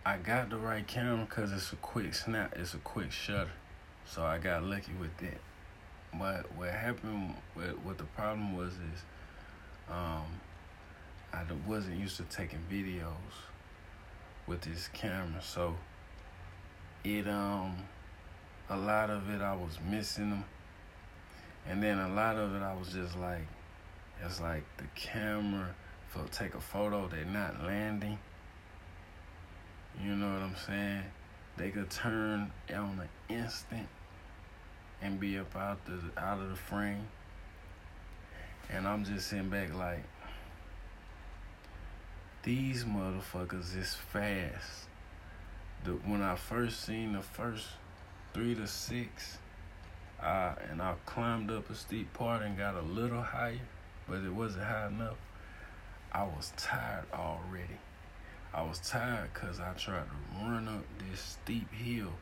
I 0.04 0.16
got 0.16 0.50
the 0.50 0.56
right 0.56 0.84
camera 0.84 1.24
because 1.28 1.52
it's 1.52 1.72
a 1.72 1.76
quick 1.76 2.12
snap, 2.12 2.54
it's 2.56 2.74
a 2.74 2.78
quick 2.78 3.12
shutter. 3.12 3.52
So 4.04 4.24
I 4.24 4.38
got 4.38 4.64
lucky 4.64 4.90
with 4.98 5.16
that. 5.18 5.38
But 6.12 6.56
what 6.56 6.70
happened, 6.70 7.36
what, 7.54 7.78
what 7.84 7.98
the 7.98 8.04
problem 8.04 8.56
was 8.56 8.72
is, 8.72 9.04
um, 9.88 10.24
I 11.32 11.44
wasn't 11.68 12.00
used 12.00 12.16
to 12.16 12.24
taking 12.24 12.58
videos 12.70 13.06
with 14.48 14.62
this 14.62 14.88
camera, 14.88 15.40
so 15.40 15.76
it 17.04 17.28
um, 17.28 17.76
a 18.68 18.76
lot 18.76 19.08
of 19.08 19.30
it 19.30 19.40
I 19.40 19.54
was 19.54 19.78
missing 19.88 20.30
them, 20.30 20.44
and 21.68 21.80
then 21.80 21.98
a 21.98 22.08
lot 22.08 22.36
of 22.36 22.56
it 22.56 22.60
I 22.60 22.74
was 22.74 22.88
just 22.88 23.16
like, 23.16 23.46
it's 24.24 24.40
like 24.40 24.64
the 24.78 24.84
camera 24.96 25.74
for 26.08 26.24
take 26.32 26.54
a 26.54 26.60
photo, 26.60 27.06
they're 27.06 27.24
not 27.24 27.62
landing 27.64 28.18
you 30.00 30.14
know 30.14 30.32
what 30.32 30.42
I'm 30.42 30.56
saying? 30.66 31.02
They 31.56 31.70
could 31.70 31.90
turn 31.90 32.50
on 32.74 32.96
the 33.28 33.34
instant 33.34 33.88
and 35.02 35.18
be 35.18 35.38
up 35.38 35.54
out 35.56 35.84
the 35.84 36.00
out 36.20 36.40
of 36.40 36.48
the 36.48 36.56
frame. 36.56 37.06
And 38.70 38.86
I'm 38.86 39.04
just 39.04 39.28
sitting 39.28 39.50
back 39.50 39.74
like 39.74 40.04
these 42.42 42.84
motherfuckers 42.84 43.76
is 43.76 43.94
fast. 43.94 44.86
The, 45.84 45.92
when 45.92 46.22
I 46.22 46.36
first 46.36 46.84
seen 46.84 47.12
the 47.12 47.20
first 47.20 47.66
three 48.32 48.54
to 48.54 48.66
six, 48.66 49.38
uh, 50.22 50.54
and 50.70 50.80
I 50.80 50.94
climbed 51.06 51.50
up 51.50 51.68
a 51.70 51.74
steep 51.74 52.12
part 52.14 52.42
and 52.42 52.56
got 52.56 52.76
a 52.76 52.82
little 52.82 53.22
higher, 53.22 53.60
but 54.08 54.22
it 54.22 54.32
wasn't 54.32 54.64
high 54.64 54.86
enough. 54.86 55.18
I 56.12 56.24
was 56.24 56.52
tired 56.56 57.06
already. 57.12 57.78
I 58.54 58.62
was 58.62 58.78
tired 58.80 59.30
because 59.32 59.60
I 59.60 59.72
tried 59.72 60.04
to 60.04 60.44
run 60.44 60.68
up 60.68 60.84
this 60.98 61.20
steep 61.20 61.72
hill 61.72 62.12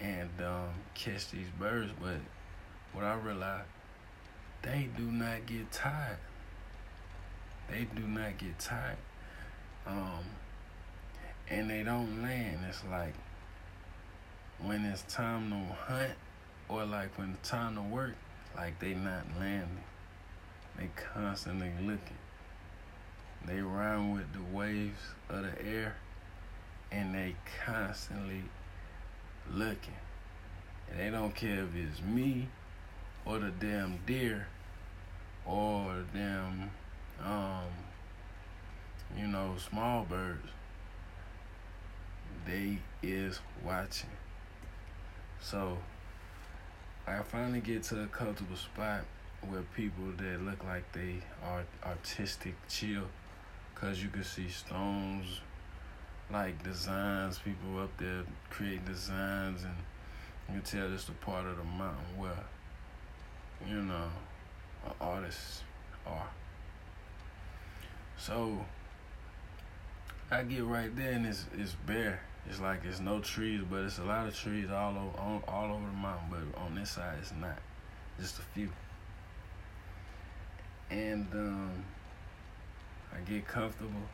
and 0.00 0.30
um, 0.40 0.68
catch 0.94 1.30
these 1.30 1.48
birds, 1.58 1.90
but 2.00 2.18
what 2.92 3.04
I 3.04 3.14
realized, 3.14 3.66
they 4.62 4.88
do 4.96 5.02
not 5.02 5.46
get 5.46 5.72
tired. 5.72 6.18
They 7.68 7.86
do 7.96 8.02
not 8.02 8.38
get 8.38 8.58
tired. 8.58 8.96
Um, 9.86 10.24
and 11.48 11.68
they 11.68 11.82
don't 11.82 12.22
land. 12.22 12.60
It's 12.68 12.82
like 12.90 13.14
when 14.62 14.84
it's 14.84 15.02
time 15.02 15.50
to 15.50 15.74
hunt 15.74 16.12
or 16.68 16.84
like 16.84 17.16
when 17.18 17.36
it's 17.40 17.48
time 17.48 17.74
to 17.74 17.82
work, 17.82 18.14
like 18.56 18.78
they 18.78 18.94
not 18.94 19.24
landing. 19.38 19.84
They 20.76 20.90
constantly 21.12 21.72
looking. 21.80 22.16
They 23.48 23.62
run 23.62 24.12
with 24.12 24.30
the 24.34 24.42
waves 24.54 25.00
of 25.30 25.42
the 25.42 25.66
air 25.66 25.96
and 26.92 27.14
they 27.14 27.34
constantly 27.64 28.42
looking. 29.50 29.94
And 30.90 31.00
they 31.00 31.08
don't 31.10 31.34
care 31.34 31.64
if 31.64 31.74
it's 31.74 32.02
me 32.02 32.48
or 33.24 33.38
the 33.38 33.50
damn 33.50 34.00
deer 34.06 34.48
or 35.46 35.94
the 36.12 36.18
damn 36.18 36.70
um 37.24 37.64
you 39.16 39.26
know 39.26 39.54
small 39.56 40.04
birds. 40.04 40.46
They 42.46 42.78
is 43.02 43.40
watching. 43.64 44.10
So 45.40 45.78
I 47.06 47.22
finally 47.22 47.60
get 47.60 47.84
to 47.84 48.02
a 48.02 48.06
comfortable 48.08 48.56
spot 48.56 49.04
where 49.48 49.62
people 49.74 50.12
that 50.18 50.42
look 50.42 50.62
like 50.64 50.92
they 50.92 51.22
are 51.42 51.64
artistic 51.86 52.54
chill 52.68 53.04
Cause 53.80 54.02
you 54.02 54.08
can 54.08 54.24
see 54.24 54.48
stones, 54.48 55.40
like 56.32 56.62
designs, 56.64 57.38
people 57.38 57.80
up 57.80 57.96
there 57.96 58.24
create 58.50 58.84
designs, 58.84 59.62
and 59.62 59.74
you 60.48 60.60
can 60.60 60.62
tell 60.62 60.90
this 60.90 61.04
the 61.04 61.12
part 61.12 61.46
of 61.46 61.56
the 61.56 61.64
mountain 61.64 62.16
where, 62.16 62.44
you 63.68 63.82
know, 63.82 64.08
artists 65.00 65.62
are. 66.06 66.28
So 68.16 68.64
I 70.30 70.42
get 70.42 70.64
right 70.64 70.94
there 70.94 71.12
and 71.12 71.26
it's 71.26 71.46
it's 71.56 71.74
bare. 71.86 72.20
It's 72.48 72.60
like 72.60 72.84
it's 72.84 73.00
no 73.00 73.20
trees, 73.20 73.62
but 73.70 73.82
it's 73.82 73.98
a 73.98 74.04
lot 74.04 74.26
of 74.26 74.36
trees 74.36 74.70
all 74.70 74.90
over 74.90 75.44
all 75.46 75.72
over 75.72 75.86
the 75.86 75.96
mountain. 75.96 76.28
But 76.30 76.60
on 76.60 76.74
this 76.74 76.90
side, 76.90 77.16
it's 77.20 77.32
not. 77.40 77.58
Just 78.20 78.38
a 78.38 78.42
few. 78.42 78.70
And 80.90 81.28
um, 81.32 81.84
I 83.14 83.20
get 83.28 83.46
comfortable. 83.46 84.08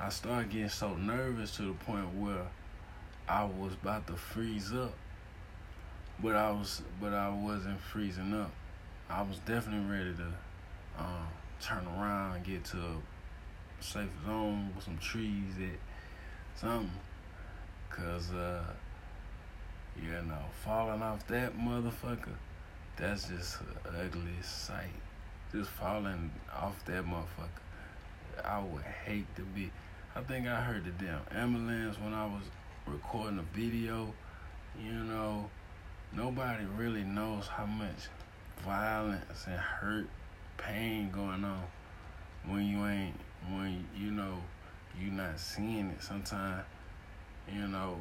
I 0.00 0.08
start 0.08 0.50
getting 0.50 0.68
so 0.68 0.94
nervous 0.94 1.56
to 1.56 1.62
the 1.62 1.72
point 1.72 2.14
where 2.14 2.46
I 3.28 3.44
was 3.44 3.74
about 3.74 4.06
to 4.08 4.14
freeze 4.14 4.72
up. 4.72 4.94
But 6.20 6.36
I 6.36 6.50
was 6.50 6.82
but 7.00 7.12
I 7.12 7.28
wasn't 7.30 7.80
freezing 7.80 8.34
up. 8.34 8.50
I 9.08 9.22
was 9.22 9.38
definitely 9.40 9.90
ready 9.90 10.14
to 10.14 11.02
um, 11.02 11.28
turn 11.60 11.86
around 11.86 12.36
and 12.36 12.44
get 12.44 12.64
to 12.66 12.78
a 12.78 13.82
safe 13.82 14.08
zone 14.24 14.72
with 14.74 14.84
some 14.84 14.98
trees 14.98 15.54
at 15.60 16.60
something. 16.60 16.90
Cause 17.90 18.32
uh 18.32 18.64
you 20.00 20.10
know, 20.10 20.44
falling 20.64 21.02
off 21.02 21.26
that 21.28 21.56
motherfucker, 21.56 22.34
that's 22.96 23.28
just 23.28 23.60
an 23.60 23.94
ugly 24.00 24.42
sight. 24.42 24.88
Just 25.52 25.70
falling 25.70 26.32
off 26.52 26.84
that 26.86 27.04
motherfucker. 27.04 27.62
I 28.44 28.60
would 28.62 28.82
hate 28.82 29.26
to 29.36 29.42
be. 29.42 29.70
I 30.16 30.20
think 30.22 30.46
I 30.46 30.60
heard 30.60 30.84
the 30.84 30.90
damn 31.04 31.20
ambulance 31.30 31.98
when 31.98 32.14
I 32.14 32.26
was 32.26 32.44
recording 32.86 33.38
a 33.38 33.56
video. 33.56 34.12
You 34.82 34.92
know, 34.92 35.50
nobody 36.12 36.64
really 36.76 37.04
knows 37.04 37.46
how 37.46 37.66
much 37.66 38.08
violence 38.64 39.44
and 39.46 39.56
hurt, 39.56 40.08
pain 40.56 41.10
going 41.10 41.44
on 41.44 41.62
when 42.46 42.66
you 42.66 42.86
ain't, 42.86 43.18
when 43.50 43.86
you 43.96 44.10
know, 44.10 44.38
you 45.00 45.10
not 45.10 45.38
seeing 45.38 45.90
it. 45.90 46.02
Sometimes, 46.02 46.64
you 47.52 47.66
know, 47.68 47.98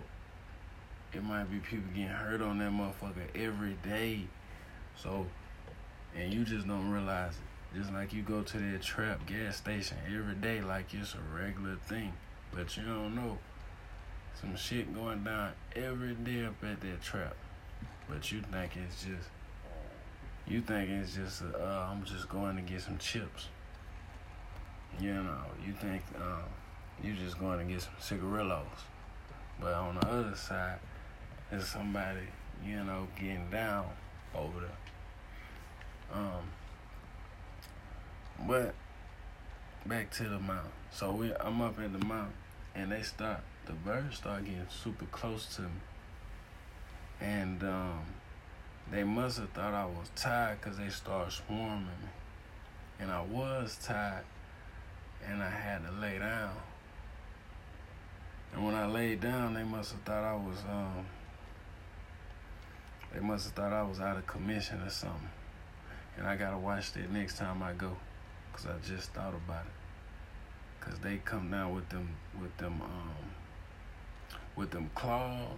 it 1.13 1.23
might 1.23 1.45
be 1.45 1.57
people 1.59 1.89
getting 1.93 2.07
hurt 2.07 2.41
on 2.41 2.59
that 2.59 2.71
motherfucker 2.71 3.27
every 3.35 3.77
day. 3.83 4.21
So, 4.95 5.25
and 6.15 6.33
you 6.33 6.43
just 6.43 6.67
don't 6.67 6.91
realize 6.91 7.33
it. 7.33 7.52
Just 7.75 7.91
like 7.91 8.13
you 8.13 8.21
go 8.21 8.41
to 8.41 8.57
that 8.57 8.81
trap 8.81 9.25
gas 9.25 9.57
station 9.57 9.97
every 10.07 10.35
day 10.35 10.61
like 10.61 10.93
it's 10.93 11.15
a 11.15 11.35
regular 11.35 11.75
thing. 11.87 12.13
But 12.53 12.77
you 12.77 12.83
don't 12.83 13.15
know. 13.15 13.37
Some 14.39 14.55
shit 14.55 14.93
going 14.93 15.23
down 15.23 15.53
every 15.75 16.13
day 16.13 16.45
up 16.45 16.55
at 16.63 16.81
that 16.81 17.01
trap. 17.01 17.35
But 18.09 18.31
you 18.31 18.41
think 18.51 18.73
it's 18.75 19.03
just 19.03 19.29
you 20.45 20.61
think 20.61 20.89
it's 20.89 21.15
just 21.15 21.41
uh, 21.41 21.87
I'm 21.89 22.03
just 22.03 22.29
going 22.29 22.55
to 22.57 22.61
get 22.61 22.81
some 22.81 22.97
chips. 22.97 23.47
You 24.99 25.13
know, 25.13 25.41
you 25.65 25.73
think 25.73 26.03
um, 26.17 26.43
you 27.01 27.13
just 27.13 27.39
going 27.39 27.59
to 27.59 27.65
get 27.65 27.81
some 27.81 27.93
cigarillos. 27.99 28.65
But 29.59 29.73
on 29.73 29.95
the 29.95 30.07
other 30.07 30.35
side, 30.35 30.79
is 31.51 31.67
somebody, 31.67 32.27
you 32.65 32.83
know, 32.83 33.07
getting 33.19 33.49
down 33.49 33.85
over 34.35 34.59
there. 34.61 36.19
Um, 36.19 36.43
but 38.47 38.73
back 39.85 40.11
to 40.11 40.23
the 40.23 40.39
mountain. 40.39 40.71
So 40.91 41.11
we, 41.11 41.33
I'm 41.39 41.61
up 41.61 41.79
in 41.79 41.93
the 41.93 42.05
mountain, 42.05 42.33
and 42.75 42.91
they 42.91 43.01
start. 43.01 43.41
The 43.65 43.73
birds 43.73 44.17
start 44.17 44.45
getting 44.45 44.65
super 44.69 45.05
close 45.05 45.55
to 45.55 45.61
me, 45.63 45.67
and 47.21 47.63
um, 47.63 48.01
they 48.91 49.03
must 49.03 49.39
have 49.39 49.49
thought 49.51 49.73
I 49.73 49.85
was 49.85 50.09
tired 50.15 50.59
because 50.59 50.77
they 50.77 50.89
started 50.89 51.31
swarming 51.31 51.85
me, 51.85 52.09
and 52.99 53.11
I 53.11 53.21
was 53.21 53.77
tired, 53.81 54.25
and 55.25 55.41
I 55.41 55.49
had 55.49 55.85
to 55.85 55.91
lay 55.91 56.19
down. 56.19 56.55
And 58.53 58.65
when 58.65 58.75
I 58.75 58.85
laid 58.85 59.21
down, 59.21 59.53
they 59.53 59.63
must 59.63 59.93
have 59.93 60.01
thought 60.01 60.23
I 60.23 60.35
was 60.35 60.57
um, 60.69 61.05
they 63.13 63.19
must 63.19 63.45
have 63.45 63.53
thought 63.53 63.73
I 63.73 63.83
was 63.83 63.99
out 63.99 64.17
of 64.17 64.25
commission 64.25 64.81
or 64.81 64.89
something. 64.89 65.29
And 66.17 66.27
I 66.27 66.35
gotta 66.35 66.57
watch 66.57 66.93
that 66.93 67.11
next 67.11 67.37
time 67.37 67.61
I 67.61 67.73
go. 67.73 67.95
Cause 68.53 68.67
I 68.67 68.88
just 68.88 69.13
thought 69.13 69.33
about 69.33 69.65
it. 69.65 69.72
Cause 70.79 71.00
they 71.00 71.17
come 71.25 71.50
down 71.50 71.74
with 71.74 71.89
them 71.89 72.15
with 72.39 72.55
them 72.57 72.81
um 72.81 73.31
with 74.55 74.72
them 74.72 74.89
claws 74.93 75.57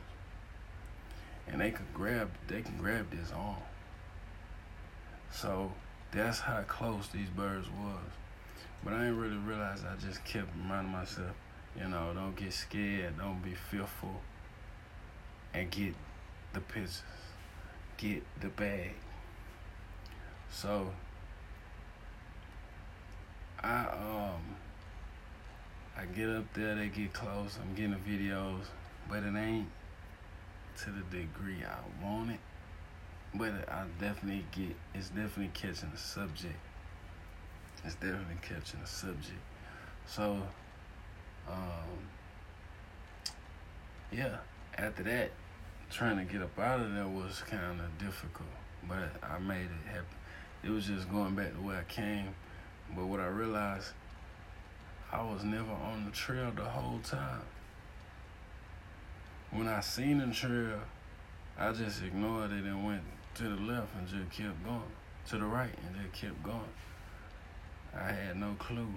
and 1.47 1.61
they 1.61 1.71
can 1.71 1.85
grab 1.93 2.29
they 2.47 2.61
can 2.61 2.77
grab 2.77 3.11
this 3.11 3.31
arm. 3.31 3.57
So 5.31 5.71
that's 6.11 6.39
how 6.39 6.61
close 6.61 7.07
these 7.09 7.29
birds 7.29 7.67
was. 7.69 8.11
But 8.83 8.93
I 8.93 8.99
didn't 8.99 9.19
really 9.19 9.37
realize 9.37 9.83
I 9.83 9.95
just 9.95 10.23
kept 10.23 10.47
reminding 10.55 10.91
myself, 10.91 11.35
you 11.77 11.87
know, 11.87 12.13
don't 12.13 12.35
get 12.35 12.53
scared, 12.53 13.17
don't 13.17 13.43
be 13.43 13.53
fearful, 13.53 14.21
and 15.53 15.69
get 15.71 15.95
the 16.53 16.61
pictures. 16.61 17.01
Get 17.97 18.23
the 18.41 18.49
bag. 18.49 18.93
So 20.51 20.91
I 23.63 23.85
um 23.85 24.55
I 25.97 26.05
get 26.05 26.29
up 26.29 26.53
there, 26.53 26.75
they 26.75 26.87
get 26.87 27.13
close, 27.13 27.57
I'm 27.61 27.73
getting 27.73 27.91
the 27.91 27.97
videos, 27.97 28.65
but 29.09 29.23
it 29.23 29.35
ain't 29.35 29.67
to 30.79 30.89
the 30.89 31.01
degree 31.09 31.63
I 31.63 32.05
want 32.05 32.31
it. 32.31 32.39
But 33.33 33.69
I 33.69 33.85
definitely 33.99 34.45
get 34.51 34.75
it's 34.93 35.09
definitely 35.09 35.51
catching 35.53 35.91
the 35.91 35.97
subject. 35.97 36.55
It's 37.83 37.95
definitely 37.95 38.37
catching 38.41 38.81
the 38.81 38.87
subject. 38.87 39.41
So 40.05 40.41
um 41.49 42.09
yeah, 44.11 44.37
after 44.77 45.03
that, 45.03 45.31
trying 45.89 46.17
to 46.17 46.31
get 46.31 46.41
up 46.41 46.57
out 46.59 46.79
of 46.79 46.93
there 46.93 47.07
was 47.07 47.41
kind 47.49 47.79
of 47.79 47.97
difficult, 47.97 48.49
but 48.87 49.09
I 49.23 49.39
made 49.39 49.65
it 49.65 49.87
happen. 49.87 50.05
It 50.63 50.69
was 50.69 50.87
just 50.87 51.09
going 51.11 51.35
back 51.35 51.53
to 51.53 51.61
where 51.61 51.77
I 51.77 51.83
came 51.83 52.29
but 52.93 53.05
what 53.05 53.19
I 53.19 53.27
realized, 53.27 53.91
I 55.11 55.23
was 55.23 55.43
never 55.43 55.71
on 55.71 56.05
the 56.05 56.11
trail 56.11 56.51
the 56.55 56.63
whole 56.63 56.99
time. 56.99 57.41
When 59.51 59.67
I 59.67 59.79
seen 59.79 60.17
the 60.17 60.33
trail, 60.33 60.79
I 61.57 61.71
just 61.71 62.03
ignored 62.03 62.51
it 62.51 62.65
and 62.65 62.85
went 62.85 63.03
to 63.35 63.43
the 63.43 63.61
left 63.61 63.95
and 63.95 64.07
just 64.07 64.29
kept 64.31 64.63
going. 64.65 64.81
To 65.29 65.37
the 65.37 65.45
right 65.45 65.73
and 65.87 65.95
just 65.95 66.21
kept 66.21 66.43
going. 66.43 66.59
I 67.95 68.11
had 68.11 68.37
no 68.37 68.55
clue 68.59 68.87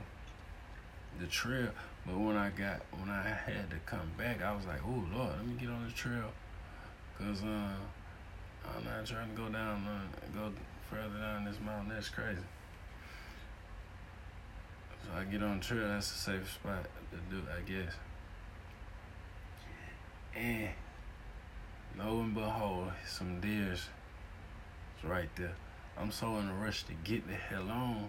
the 1.18 1.26
trail, 1.26 1.70
but 2.04 2.18
when 2.18 2.36
I 2.36 2.50
got 2.50 2.80
when 2.98 3.08
I 3.08 3.22
had 3.22 3.70
to 3.70 3.76
come 3.86 4.10
back, 4.18 4.42
I 4.42 4.54
was 4.54 4.66
like, 4.66 4.80
"Oh 4.84 5.04
Lord, 5.14 5.30
let 5.36 5.46
me 5.46 5.54
get 5.58 5.70
on 5.70 5.84
the 5.86 5.92
trail," 5.92 6.30
cause 7.18 7.42
uh, 7.42 7.70
I'm 8.76 8.84
not 8.84 9.06
trying 9.06 9.30
to 9.30 9.36
go 9.36 9.48
down, 9.48 9.86
uh, 9.86 10.00
go 10.34 10.52
further 10.90 11.18
down 11.18 11.44
this 11.44 11.56
mountain. 11.64 11.94
That's 11.94 12.08
crazy. 12.08 12.40
So 15.08 15.18
I 15.18 15.24
get 15.24 15.42
on 15.42 15.58
the 15.58 15.64
trail, 15.64 15.88
that's 15.88 16.10
a 16.10 16.18
safe 16.18 16.52
spot 16.52 16.84
to 17.10 17.34
do, 17.34 17.42
I 17.50 17.60
guess. 17.62 17.94
And 20.36 20.68
lo 21.98 22.20
and 22.20 22.34
behold, 22.34 22.92
some 23.06 23.40
deers 23.40 23.88
is 24.98 25.04
right 25.04 25.30
there. 25.36 25.54
I'm 25.98 26.12
so 26.12 26.36
in 26.36 26.48
a 26.48 26.54
rush 26.54 26.84
to 26.84 26.92
get 27.04 27.26
the 27.26 27.34
hell 27.34 27.68
on. 27.70 28.08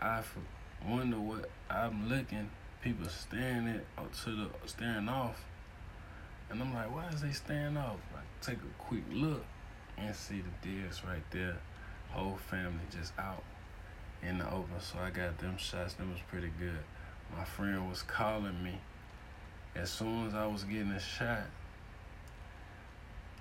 I 0.00 0.22
wonder 0.86 1.18
what 1.18 1.48
I'm 1.70 2.08
looking. 2.08 2.50
People 2.82 3.08
staring 3.08 3.68
at 3.68 3.84
uh, 3.96 4.02
to 4.24 4.30
the 4.30 4.48
staring 4.66 5.08
off, 5.08 5.40
and 6.50 6.60
I'm 6.60 6.74
like, 6.74 6.92
why 6.92 7.06
is 7.10 7.22
they 7.22 7.30
staring 7.30 7.76
off? 7.76 7.98
I 8.12 8.20
take 8.44 8.58
a 8.58 8.82
quick 8.82 9.04
look 9.12 9.44
and 9.96 10.14
see 10.16 10.42
the 10.42 10.68
deers 10.68 11.02
right 11.06 11.22
there. 11.30 11.58
Whole 12.10 12.36
family 12.50 12.82
just 12.90 13.12
out 13.20 13.44
in 14.26 14.38
the 14.38 14.46
open. 14.46 14.80
So 14.80 14.98
I 14.98 15.10
got 15.10 15.38
them 15.38 15.56
shots. 15.56 15.94
Them 15.94 16.12
was 16.12 16.20
pretty 16.30 16.50
good. 16.58 16.78
My 17.36 17.44
friend 17.44 17.88
was 17.88 18.02
calling 18.02 18.62
me 18.62 18.78
as 19.74 19.90
soon 19.90 20.26
as 20.26 20.34
I 20.34 20.46
was 20.46 20.64
getting 20.64 20.90
a 20.90 21.00
shot. 21.00 21.44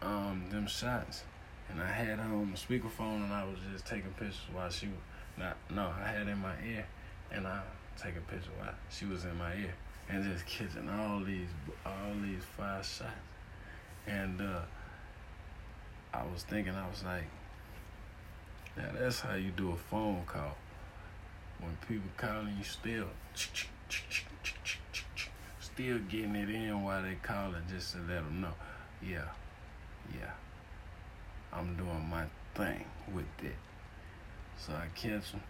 Um, 0.02 0.46
them 0.50 0.66
shots, 0.66 1.24
and 1.70 1.80
I 1.80 1.88
had 1.88 2.20
on 2.20 2.52
the 2.52 2.58
speakerphone, 2.58 3.24
and 3.24 3.32
I 3.32 3.44
was 3.44 3.58
just 3.72 3.86
taking 3.86 4.10
pictures 4.12 4.40
while 4.52 4.70
she 4.70 4.88
not. 5.38 5.58
No, 5.70 5.92
I 6.04 6.08
had 6.08 6.28
in 6.28 6.40
my 6.40 6.56
ear, 6.66 6.86
and 7.32 7.46
I 7.46 7.62
taking 8.02 8.22
pictures 8.22 8.50
while 8.58 8.74
she 8.90 9.06
was 9.06 9.26
in 9.26 9.38
my 9.38 9.54
ear, 9.54 9.74
and 10.10 10.24
just 10.24 10.48
catching 10.48 10.90
all 10.90 11.20
these 11.20 11.50
all 11.86 12.16
these 12.24 12.42
five 12.58 12.84
shots, 12.84 13.12
and 14.08 14.42
uh, 14.42 14.62
I 16.16 16.24
was 16.24 16.42
thinking, 16.44 16.74
I 16.74 16.88
was 16.90 17.04
like, 17.04 17.28
now 18.76 18.90
that's 18.98 19.20
how 19.20 19.36
you 19.36 19.52
do 19.52 19.72
a 19.72 19.78
phone 19.78 20.24
call 20.26 20.58
when 21.62 21.78
people 21.88 22.10
calling 22.18 22.56
you 22.58 22.64
still 22.64 23.08
still 25.60 26.00
getting 26.10 26.36
it 26.36 26.50
in 26.50 26.84
while 26.84 27.02
they 27.02 27.16
calling 27.24 27.62
just 27.70 27.94
to 27.94 28.00
let 28.00 28.24
them 28.24 28.42
know. 28.42 28.54
Yeah 29.02 29.26
yeah 30.14 30.32
i'm 31.54 31.76
doing 31.76 32.08
my 32.10 32.26
thing 32.56 32.86
with 33.14 33.26
it. 33.44 33.56
So 34.58 34.74
i 34.74 34.88
catch 34.96 35.32
them 35.32 35.42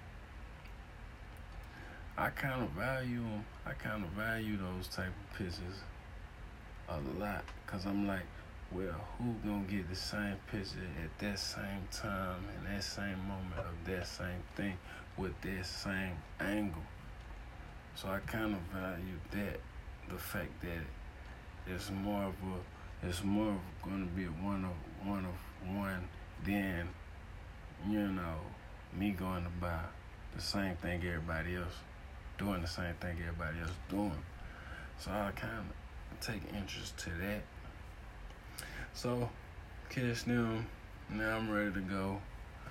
i 2.18 2.30
kind 2.30 2.64
of 2.64 2.70
value 2.72 3.22
them 3.22 3.46
i 3.66 3.72
kind 3.72 4.04
of 4.04 4.10
value 4.12 4.58
those 4.58 4.88
type 4.88 5.08
of 5.08 5.38
pictures 5.38 5.82
a 6.90 7.00
lot 7.20 7.44
because 7.66 7.86
i'm 7.86 8.08
like 8.08 8.26
well, 8.74 8.96
who 9.18 9.34
gonna 9.48 9.64
get 9.64 9.90
the 9.90 9.96
same 9.96 10.36
picture 10.50 10.80
at 11.04 11.20
that 11.20 11.40
same 11.40 11.88
time 11.92 12.44
and 12.56 12.76
that 12.76 12.84
same 12.84 13.18
moment 13.28 13.60
of 13.60 13.86
that 13.86 14.08
same 14.08 14.44
thing 14.56 14.78
with 15.18 15.40
that 15.42 15.66
same 15.66 16.16
angle? 16.40 16.82
So 17.96 18.10
I 18.10 18.20
kind 18.20 18.54
of 18.56 18.62
value 18.74 19.20
that, 19.32 19.60
the 20.10 20.18
fact 20.18 20.62
that 20.62 21.74
it's 21.74 21.92
more 21.92 22.24
of 22.24 22.34
a, 22.34 23.08
it's 23.08 23.24
more 23.24 23.52
of 23.52 23.90
gonna 23.90 24.06
be 24.06 24.26
one 24.26 24.66
of 24.66 25.08
one 25.08 25.26
of 25.26 25.76
one 25.76 26.08
than, 26.46 26.88
you 27.90 28.08
know, 28.08 28.38
me 28.94 29.12
going 29.12 29.44
to 29.44 29.50
buy 29.60 29.80
the 30.36 30.42
same 30.42 30.76
thing 30.78 31.02
everybody 31.06 31.56
else 31.56 31.76
doing 32.38 32.62
the 32.62 32.68
same 32.68 32.94
thing 32.96 33.18
everybody 33.20 33.60
else 33.60 33.72
doing. 33.90 34.24
So 34.98 35.12
I 35.12 35.32
kind 35.36 35.60
of 35.60 36.20
take 36.20 36.42
interest 36.54 36.98
to 37.00 37.10
that 37.10 37.42
so, 38.94 39.30
catch 39.90 40.26
them. 40.26 40.66
Now 41.10 41.38
I'm 41.38 41.52
ready 41.52 41.74
to 41.74 41.82
go. 41.82 42.22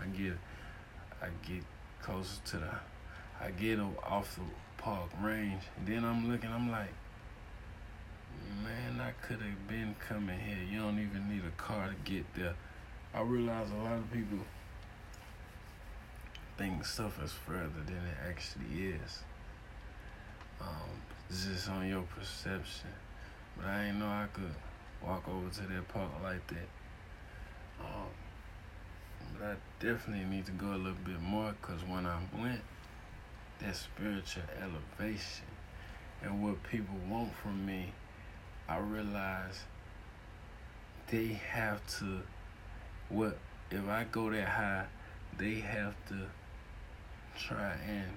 I 0.01 0.07
get, 0.07 0.35
I 1.23 1.27
get 1.47 1.63
closer 2.03 2.41
to 2.47 2.57
the, 2.59 2.71
I 3.41 3.51
get 3.51 3.79
off 3.79 4.37
the 4.37 4.43
park 4.83 5.11
range. 5.23 5.63
Then 5.85 6.05
I'm 6.05 6.31
looking. 6.31 6.51
I'm 6.51 6.71
like, 6.71 6.93
man, 8.63 9.01
I 9.01 9.13
could 9.27 9.41
have 9.41 9.69
been 9.69 9.95
coming 10.09 10.39
here. 10.39 10.59
You 10.71 10.81
don't 10.81 10.99
even 10.99 11.29
need 11.29 11.43
a 11.47 11.63
car 11.63 11.89
to 11.89 12.11
get 12.11 12.25
there. 12.35 12.55
I 13.15 13.23
realize 13.23 13.71
a 13.71 13.83
lot 13.83 13.95
of 13.95 14.11
people 14.13 14.39
think 16.57 16.85
stuff 16.85 17.23
is 17.23 17.33
further 17.33 17.83
than 17.87 17.97
it 17.97 18.17
actually 18.29 18.89
is. 18.89 19.23
Um, 20.61 20.91
it's 21.29 21.47
just 21.47 21.69
on 21.69 21.89
your 21.89 22.03
perception. 22.03 22.91
But 23.57 23.67
I 23.67 23.87
ain't 23.87 23.99
know 23.99 24.07
I 24.07 24.27
could 24.33 24.55
walk 25.07 25.29
over 25.29 25.49
to 25.49 25.63
that 25.63 25.89
park 25.89 26.11
like 26.23 26.47
that. 26.49 26.69
Um, 27.81 28.09
but 29.39 29.47
I 29.47 29.55
definitely 29.79 30.25
need 30.25 30.47
to 30.47 30.53
go 30.53 30.69
a 30.69 30.77
little 30.77 30.93
bit 31.05 31.21
more 31.21 31.55
because 31.61 31.83
when 31.85 32.07
I 32.07 32.19
went, 32.39 32.61
that 33.61 33.77
spiritual 33.77 34.43
elevation 34.61 35.47
and 36.23 36.43
what 36.43 36.63
people 36.65 36.97
want 37.09 37.35
from 37.37 37.65
me, 37.67 37.93
I 38.69 38.79
realize 38.79 39.61
they 41.09 41.41
have 41.51 41.87
to, 41.99 42.21
what, 43.09 43.39
if 43.71 43.87
I 43.89 44.05
go 44.11 44.31
that 44.31 44.49
high, 44.49 44.87
they 45.39 45.55
have 45.55 45.95
to 46.09 46.27
try 47.39 47.75
and 47.89 48.11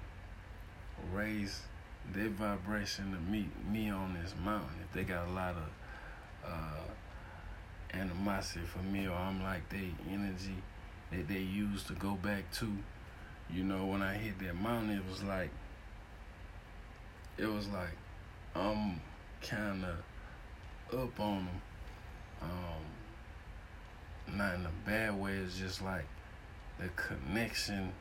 raise 1.12 1.62
their 2.12 2.28
vibration 2.28 3.12
to 3.12 3.30
meet 3.30 3.48
me 3.70 3.90
on 3.90 4.14
this 4.14 4.34
mountain. 4.44 4.76
If 4.82 4.92
they 4.92 5.04
got 5.04 5.28
a 5.28 5.30
lot 5.30 5.54
of 5.56 5.64
uh, 6.46 7.96
animosity 7.96 8.64
for 8.66 8.80
me 8.80 9.06
or 9.06 9.14
I'm 9.14 9.42
like 9.42 9.68
the 9.68 9.86
energy 10.10 10.56
that 11.10 11.28
they 11.28 11.40
use 11.40 11.84
to 11.84 11.92
go 11.94 12.14
back 12.14 12.50
to. 12.54 12.68
You 13.50 13.62
know, 13.64 13.86
when 13.86 14.02
I 14.02 14.14
hit 14.14 14.38
that 14.40 14.54
mountain, 14.54 14.90
it 14.90 15.02
was 15.08 15.22
like, 15.22 15.50
it 17.36 17.46
was 17.46 17.68
like, 17.68 17.96
I'm 18.54 19.00
kind 19.42 19.84
of 19.84 20.98
up 20.98 21.20
on 21.20 21.46
them. 21.46 21.62
Um, 22.42 22.84
not 24.36 24.54
in 24.54 24.66
a 24.66 24.72
bad 24.86 25.20
way. 25.20 25.32
It's 25.32 25.58
just 25.58 25.82
like 25.82 26.06
the 26.78 26.88
connection 26.96 27.92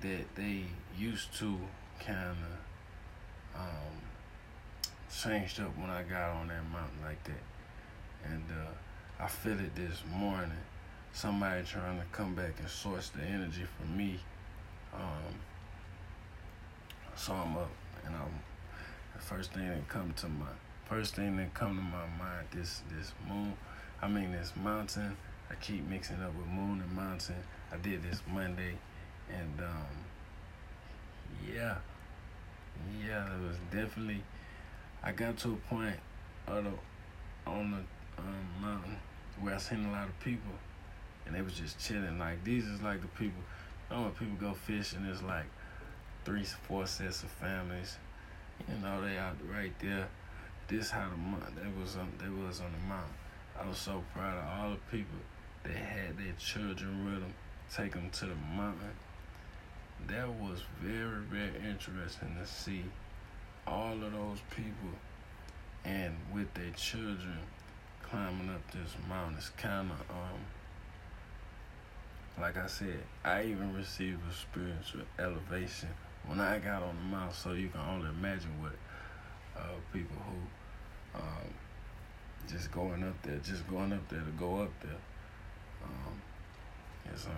that 0.00 0.34
they 0.34 0.64
used 0.96 1.34
to 1.38 1.58
kind 2.04 2.30
of 2.30 3.60
um, 3.60 4.05
changed 5.12 5.60
up 5.60 5.76
when 5.78 5.90
I 5.90 6.02
got 6.02 6.30
on 6.30 6.48
that 6.48 6.62
mountain 6.70 6.98
like 7.04 7.22
that. 7.24 8.32
And 8.32 8.44
uh, 8.50 9.22
I 9.22 9.28
feel 9.28 9.58
it 9.58 9.74
this 9.74 10.02
morning. 10.14 10.50
Somebody 11.12 11.64
trying 11.64 11.98
to 11.98 12.04
come 12.12 12.34
back 12.34 12.54
and 12.58 12.68
source 12.68 13.08
the 13.10 13.22
energy 13.22 13.62
for 13.78 13.86
me. 13.86 14.20
Um, 14.94 15.34
so 17.14 17.32
I'm 17.32 17.56
up, 17.56 17.70
and 18.04 18.14
I'm 18.14 18.40
the 19.14 19.22
first 19.22 19.52
thing 19.52 19.68
that 19.68 19.88
come 19.88 20.12
to 20.18 20.28
my 20.28 20.46
first 20.88 21.16
thing 21.16 21.36
that 21.38 21.54
come 21.54 21.76
to 21.76 21.82
my 21.82 22.06
mind 22.18 22.46
this 22.52 22.82
this 22.96 23.12
moon. 23.26 23.54
I 24.02 24.08
mean 24.08 24.32
this 24.32 24.52
mountain. 24.62 25.16
I 25.50 25.54
keep 25.54 25.88
mixing 25.88 26.20
up 26.22 26.34
with 26.34 26.46
moon 26.46 26.82
and 26.82 26.92
mountain. 26.94 27.36
I 27.72 27.76
did 27.78 28.02
this 28.02 28.20
Monday, 28.30 28.74
and 29.32 29.60
um, 29.60 29.86
yeah, 31.50 31.76
yeah, 33.02 33.24
it 33.34 33.48
was 33.48 33.56
definitely. 33.70 34.22
I 35.06 35.12
got 35.12 35.36
to 35.38 35.52
a 35.52 35.72
point 35.72 35.94
the, 36.48 36.52
on 37.46 37.70
the 37.70 38.20
um, 38.20 38.46
mountain 38.60 38.96
where 39.40 39.54
I 39.54 39.58
seen 39.58 39.84
a 39.86 39.92
lot 39.92 40.08
of 40.08 40.18
people, 40.18 40.50
and 41.24 41.32
they 41.32 41.42
was 41.42 41.52
just 41.52 41.78
chilling. 41.78 42.18
Like 42.18 42.42
these 42.42 42.64
is 42.64 42.82
like 42.82 43.02
the 43.02 43.06
people. 43.06 43.40
You 43.88 43.96
know 43.96 44.02
when 44.02 44.10
people 44.14 44.34
go 44.40 44.52
fishing, 44.52 45.04
it's 45.04 45.22
like 45.22 45.44
three, 46.24 46.42
four 46.42 46.88
sets 46.88 47.22
of 47.22 47.28
families. 47.28 47.98
You 48.68 48.82
know 48.82 49.00
they 49.00 49.16
out 49.16 49.36
right 49.48 49.72
there. 49.78 50.08
This 50.66 50.90
how 50.90 51.08
the 51.08 51.16
month 51.16 51.54
they 51.54 51.80
was 51.80 51.94
on. 51.94 52.10
They 52.18 52.28
was 52.44 52.60
on 52.60 52.72
the 52.72 52.88
mountain. 52.88 53.14
I 53.60 53.68
was 53.68 53.78
so 53.78 54.02
proud 54.12 54.38
of 54.38 54.58
all 54.58 54.70
the 54.70 54.96
people 54.96 55.20
that 55.62 55.76
had 55.76 56.18
their 56.18 56.34
children 56.36 57.04
with 57.04 57.20
them, 57.20 57.34
take 57.72 57.92
them 57.92 58.10
to 58.10 58.26
the 58.26 58.34
mountain. 58.56 58.90
That 60.08 60.28
was 60.28 60.64
very, 60.82 61.22
very 61.30 61.54
interesting 61.70 62.36
to 62.40 62.44
see 62.44 62.82
all 63.66 63.92
of 63.92 64.12
those 64.12 64.38
people 64.50 64.90
and 65.84 66.14
with 66.32 66.52
their 66.54 66.70
children 66.70 67.38
climbing 68.02 68.50
up 68.50 68.70
this 68.70 68.96
mountain. 69.08 69.36
It's 69.38 69.50
kind 69.50 69.90
of, 69.90 70.00
um, 70.10 70.40
like 72.40 72.56
I 72.56 72.66
said, 72.66 73.00
I 73.24 73.44
even 73.44 73.74
received 73.74 74.20
a 74.30 74.34
spiritual 74.34 75.02
elevation 75.18 75.88
when 76.26 76.40
I 76.40 76.58
got 76.58 76.82
on 76.82 76.96
the 76.96 77.16
mountain. 77.16 77.34
So 77.34 77.52
you 77.52 77.68
can 77.68 77.80
only 77.80 78.08
imagine 78.08 78.50
what 78.60 78.72
uh, 79.56 79.76
people 79.92 80.16
who 80.16 81.20
um, 81.20 81.54
just 82.48 82.70
going 82.70 83.02
up 83.02 83.20
there, 83.22 83.38
just 83.38 83.66
going 83.68 83.92
up 83.92 84.08
there 84.08 84.20
to 84.20 84.30
go 84.38 84.62
up 84.62 84.72
there. 84.82 85.00
Um, 85.84 86.20
and 87.08 87.18
so 87.18 87.30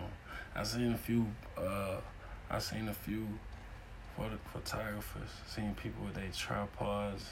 I 0.54 0.62
seen 0.64 0.92
a 0.92 0.98
few. 0.98 1.26
Uh, 1.56 1.96
I 2.50 2.58
seen 2.58 2.88
a 2.88 2.94
few 2.94 3.26
photographers, 4.52 5.30
seeing 5.46 5.74
people 5.74 6.04
with 6.04 6.14
their 6.14 6.30
tripods 6.36 7.24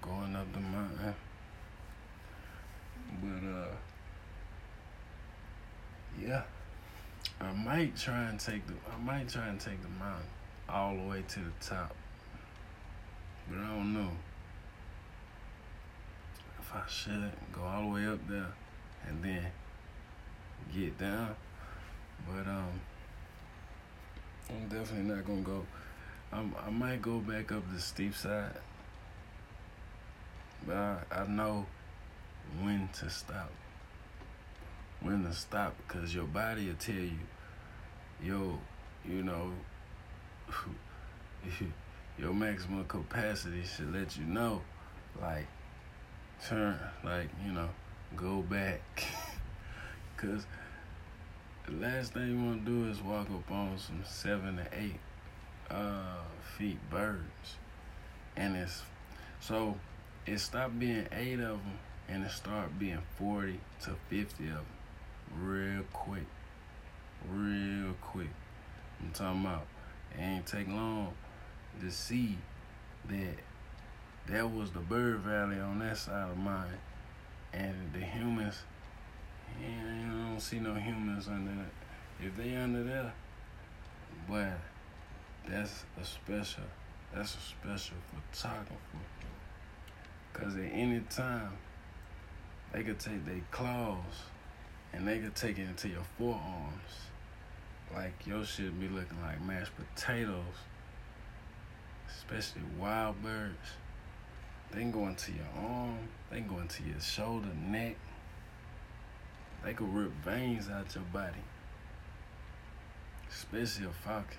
going 0.00 0.34
up 0.36 0.52
the 0.52 0.60
mountain. 0.60 1.14
But 3.22 3.48
uh, 3.48 3.74
yeah, 6.20 6.42
I 7.40 7.52
might 7.52 7.96
try 7.96 8.28
and 8.28 8.38
take 8.38 8.66
the. 8.66 8.74
I 8.92 8.98
might 9.02 9.28
try 9.28 9.48
and 9.48 9.60
take 9.60 9.82
the 9.82 9.88
mountain 9.88 10.26
all 10.68 10.96
the 10.96 11.02
way 11.02 11.22
to 11.26 11.40
the 11.40 11.52
top. 11.60 11.94
But 13.48 13.58
I 13.58 13.68
don't 13.68 13.94
know 13.94 14.10
if 16.60 16.74
I 16.74 16.82
should 16.88 17.32
go 17.52 17.62
all 17.62 17.82
the 17.82 17.88
way 17.88 18.06
up 18.06 18.26
there 18.28 18.52
and 19.08 19.22
then 19.22 19.46
get 20.74 20.98
down. 20.98 21.34
But 22.26 22.46
um, 22.46 22.80
I'm 24.50 24.68
definitely 24.68 25.14
not 25.14 25.24
gonna 25.24 25.42
go. 25.42 25.64
I'm, 26.32 26.54
I 26.64 26.70
might 26.70 27.02
go 27.02 27.18
back 27.18 27.52
up 27.52 27.62
the 27.72 27.80
steep 27.80 28.14
side, 28.14 28.52
but 30.66 30.76
I, 30.76 30.98
I 31.12 31.26
know 31.26 31.66
when 32.60 32.88
to 32.98 33.10
stop. 33.10 33.50
When 35.00 35.24
to 35.24 35.32
stop, 35.32 35.74
cause 35.88 36.14
your 36.14 36.24
body 36.24 36.66
will 36.68 36.74
tell 36.74 36.94
you, 36.94 37.18
yo, 38.22 38.58
you 39.08 39.22
know, 39.22 39.52
your 42.18 42.34
maximum 42.34 42.84
capacity 42.84 43.62
should 43.64 43.92
let 43.94 44.16
you 44.16 44.24
know, 44.24 44.60
like, 45.20 45.46
turn, 46.46 46.78
like, 47.04 47.28
you 47.44 47.52
know, 47.52 47.68
go 48.16 48.42
back. 48.42 48.80
Cause 50.16 50.44
the 51.70 51.86
last 51.86 52.12
thing 52.12 52.28
you 52.28 52.44
want 52.44 52.64
to 52.64 52.70
do 52.70 52.90
is 52.90 53.00
walk 53.00 53.28
up 53.30 53.50
on 53.50 53.78
some 53.78 54.02
seven 54.04 54.56
to 54.56 54.66
eight 54.72 54.98
uh, 55.70 56.18
feet 56.58 56.78
birds, 56.90 57.56
and 58.36 58.56
it's 58.56 58.82
so 59.40 59.76
it 60.26 60.38
stopped 60.38 60.78
being 60.78 61.06
eight 61.12 61.34
of 61.34 61.58
them 61.58 61.78
and 62.08 62.24
it 62.24 62.30
started 62.30 62.78
being 62.78 63.02
forty 63.16 63.60
to 63.82 63.94
fifty 64.08 64.48
of 64.48 64.54
them, 64.54 64.66
real 65.38 65.84
quick, 65.92 66.26
real 67.30 67.94
quick. 68.00 68.30
I'm 69.00 69.10
talking 69.12 69.42
about 69.42 69.66
it 70.18 70.20
ain't 70.20 70.46
take 70.46 70.68
long 70.68 71.14
to 71.80 71.90
see 71.90 72.36
that 73.08 73.36
that 74.28 74.50
was 74.50 74.70
the 74.72 74.80
bird 74.80 75.20
valley 75.20 75.58
on 75.60 75.78
that 75.78 75.96
side 75.96 76.30
of 76.30 76.36
mine, 76.36 76.78
and 77.52 77.74
the 77.92 78.00
humans 78.00 78.56
and 79.62 80.12
I 80.12 80.28
don't 80.30 80.40
see 80.40 80.58
no 80.58 80.74
humans 80.74 81.28
under 81.28 81.50
that. 81.50 82.26
If 82.26 82.36
they 82.36 82.54
under 82.56 82.82
there, 82.84 83.12
but 84.28 84.58
that's 85.48 85.84
a 86.00 86.04
special, 86.04 86.64
that's 87.14 87.34
a 87.34 87.40
special 87.40 87.96
photographer. 88.30 88.76
Cause 90.32 90.56
at 90.56 90.70
any 90.72 91.00
time, 91.10 91.52
they 92.72 92.82
could 92.82 92.98
take 92.98 93.24
their 93.26 93.40
claws 93.50 94.24
and 94.92 95.06
they 95.06 95.18
could 95.18 95.34
take 95.34 95.58
it 95.58 95.62
into 95.62 95.88
your 95.88 96.04
forearms. 96.18 97.08
Like 97.94 98.26
your 98.26 98.44
shit 98.44 98.78
be 98.78 98.88
looking 98.88 99.20
like 99.22 99.42
mashed 99.42 99.72
potatoes. 99.76 100.44
Especially 102.08 102.62
wild 102.78 103.20
birds. 103.22 103.56
They 104.70 104.80
can 104.80 104.92
go 104.92 105.08
into 105.08 105.32
your 105.32 105.48
arm, 105.56 105.98
they 106.30 106.38
can 106.38 106.48
go 106.48 106.58
into 106.58 106.84
your 106.84 107.00
shoulder, 107.00 107.48
neck. 107.66 107.96
They 109.64 109.74
could 109.74 109.92
rip 109.94 110.12
veins 110.24 110.68
out 110.68 110.94
your 110.94 111.04
body. 111.04 111.44
Especially 113.30 113.86
a 113.86 113.90
falcon. 113.90 114.38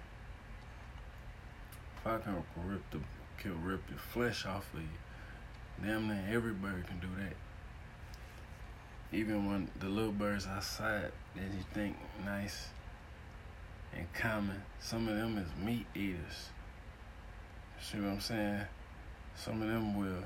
Falcon 2.04 2.44
can 2.54 2.68
rip 2.70 2.90
the 2.92 3.00
can 3.38 3.64
rip 3.64 3.88
the 3.88 3.96
flesh 3.96 4.46
off 4.46 4.74
of 4.74 4.82
you. 4.82 4.88
Damn 5.84 6.08
near 6.08 6.24
every 6.30 6.54
bird 6.54 6.86
can 6.88 7.00
do 7.00 7.08
that. 7.18 7.34
Even 9.16 9.48
when 9.48 9.68
the 9.80 9.88
little 9.88 10.12
birds 10.12 10.48
outside 10.48 11.12
that 11.36 11.44
you 11.44 11.64
think 11.74 11.98
nice 12.24 12.68
and 13.96 14.12
common, 14.14 14.62
some 14.80 15.08
of 15.08 15.16
them 15.16 15.38
is 15.38 15.48
meat 15.64 15.86
eaters. 15.96 16.50
See 17.82 17.98
what 18.00 18.12
I'm 18.12 18.20
saying? 18.22 18.62
Some 19.36 19.62
of 19.62 19.68
them 19.68 19.98
will. 19.98 20.24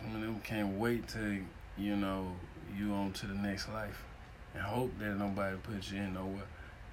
Some 0.00 0.16
of 0.16 0.20
them 0.20 0.40
can't 0.40 0.78
wait 0.78 1.08
till 1.08 1.38
you 1.78 1.96
know 1.96 2.32
you 2.76 2.92
on 2.92 3.12
to 3.12 3.26
the 3.26 3.34
next 3.34 3.68
life, 3.68 4.04
and 4.54 4.62
hope 4.62 4.98
that 4.98 5.16
nobody 5.16 5.56
puts 5.56 5.90
you 5.90 6.00
in 6.00 6.14
nowhere, 6.14 6.46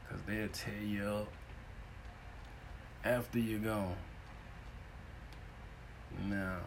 cause 0.10 0.20
they'll 0.28 0.48
tear 0.50 0.82
you 0.82 1.04
up 1.04 1.28
after 3.04 3.39
you're 3.39 3.60
gone. 3.60 3.96
Now, 6.28 6.58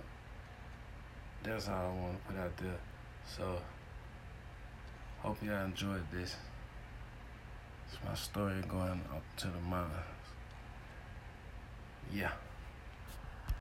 that's 1.42 1.68
all 1.68 1.75
I 1.75 2.01
want 2.01 2.18
to 2.18 2.33
put 2.33 2.40
out 2.40 2.57
there. 2.57 2.79
So, 3.37 3.59
hope 5.20 5.42
y'all 5.42 5.64
enjoyed 5.64 6.05
this. 6.12 6.37
It's 7.88 7.98
my 8.05 8.14
story 8.14 8.62
going 8.68 9.03
up 9.12 9.22
to 9.38 9.48
the 9.48 9.61
mountains. 9.68 9.92
Yeah. 12.12 12.33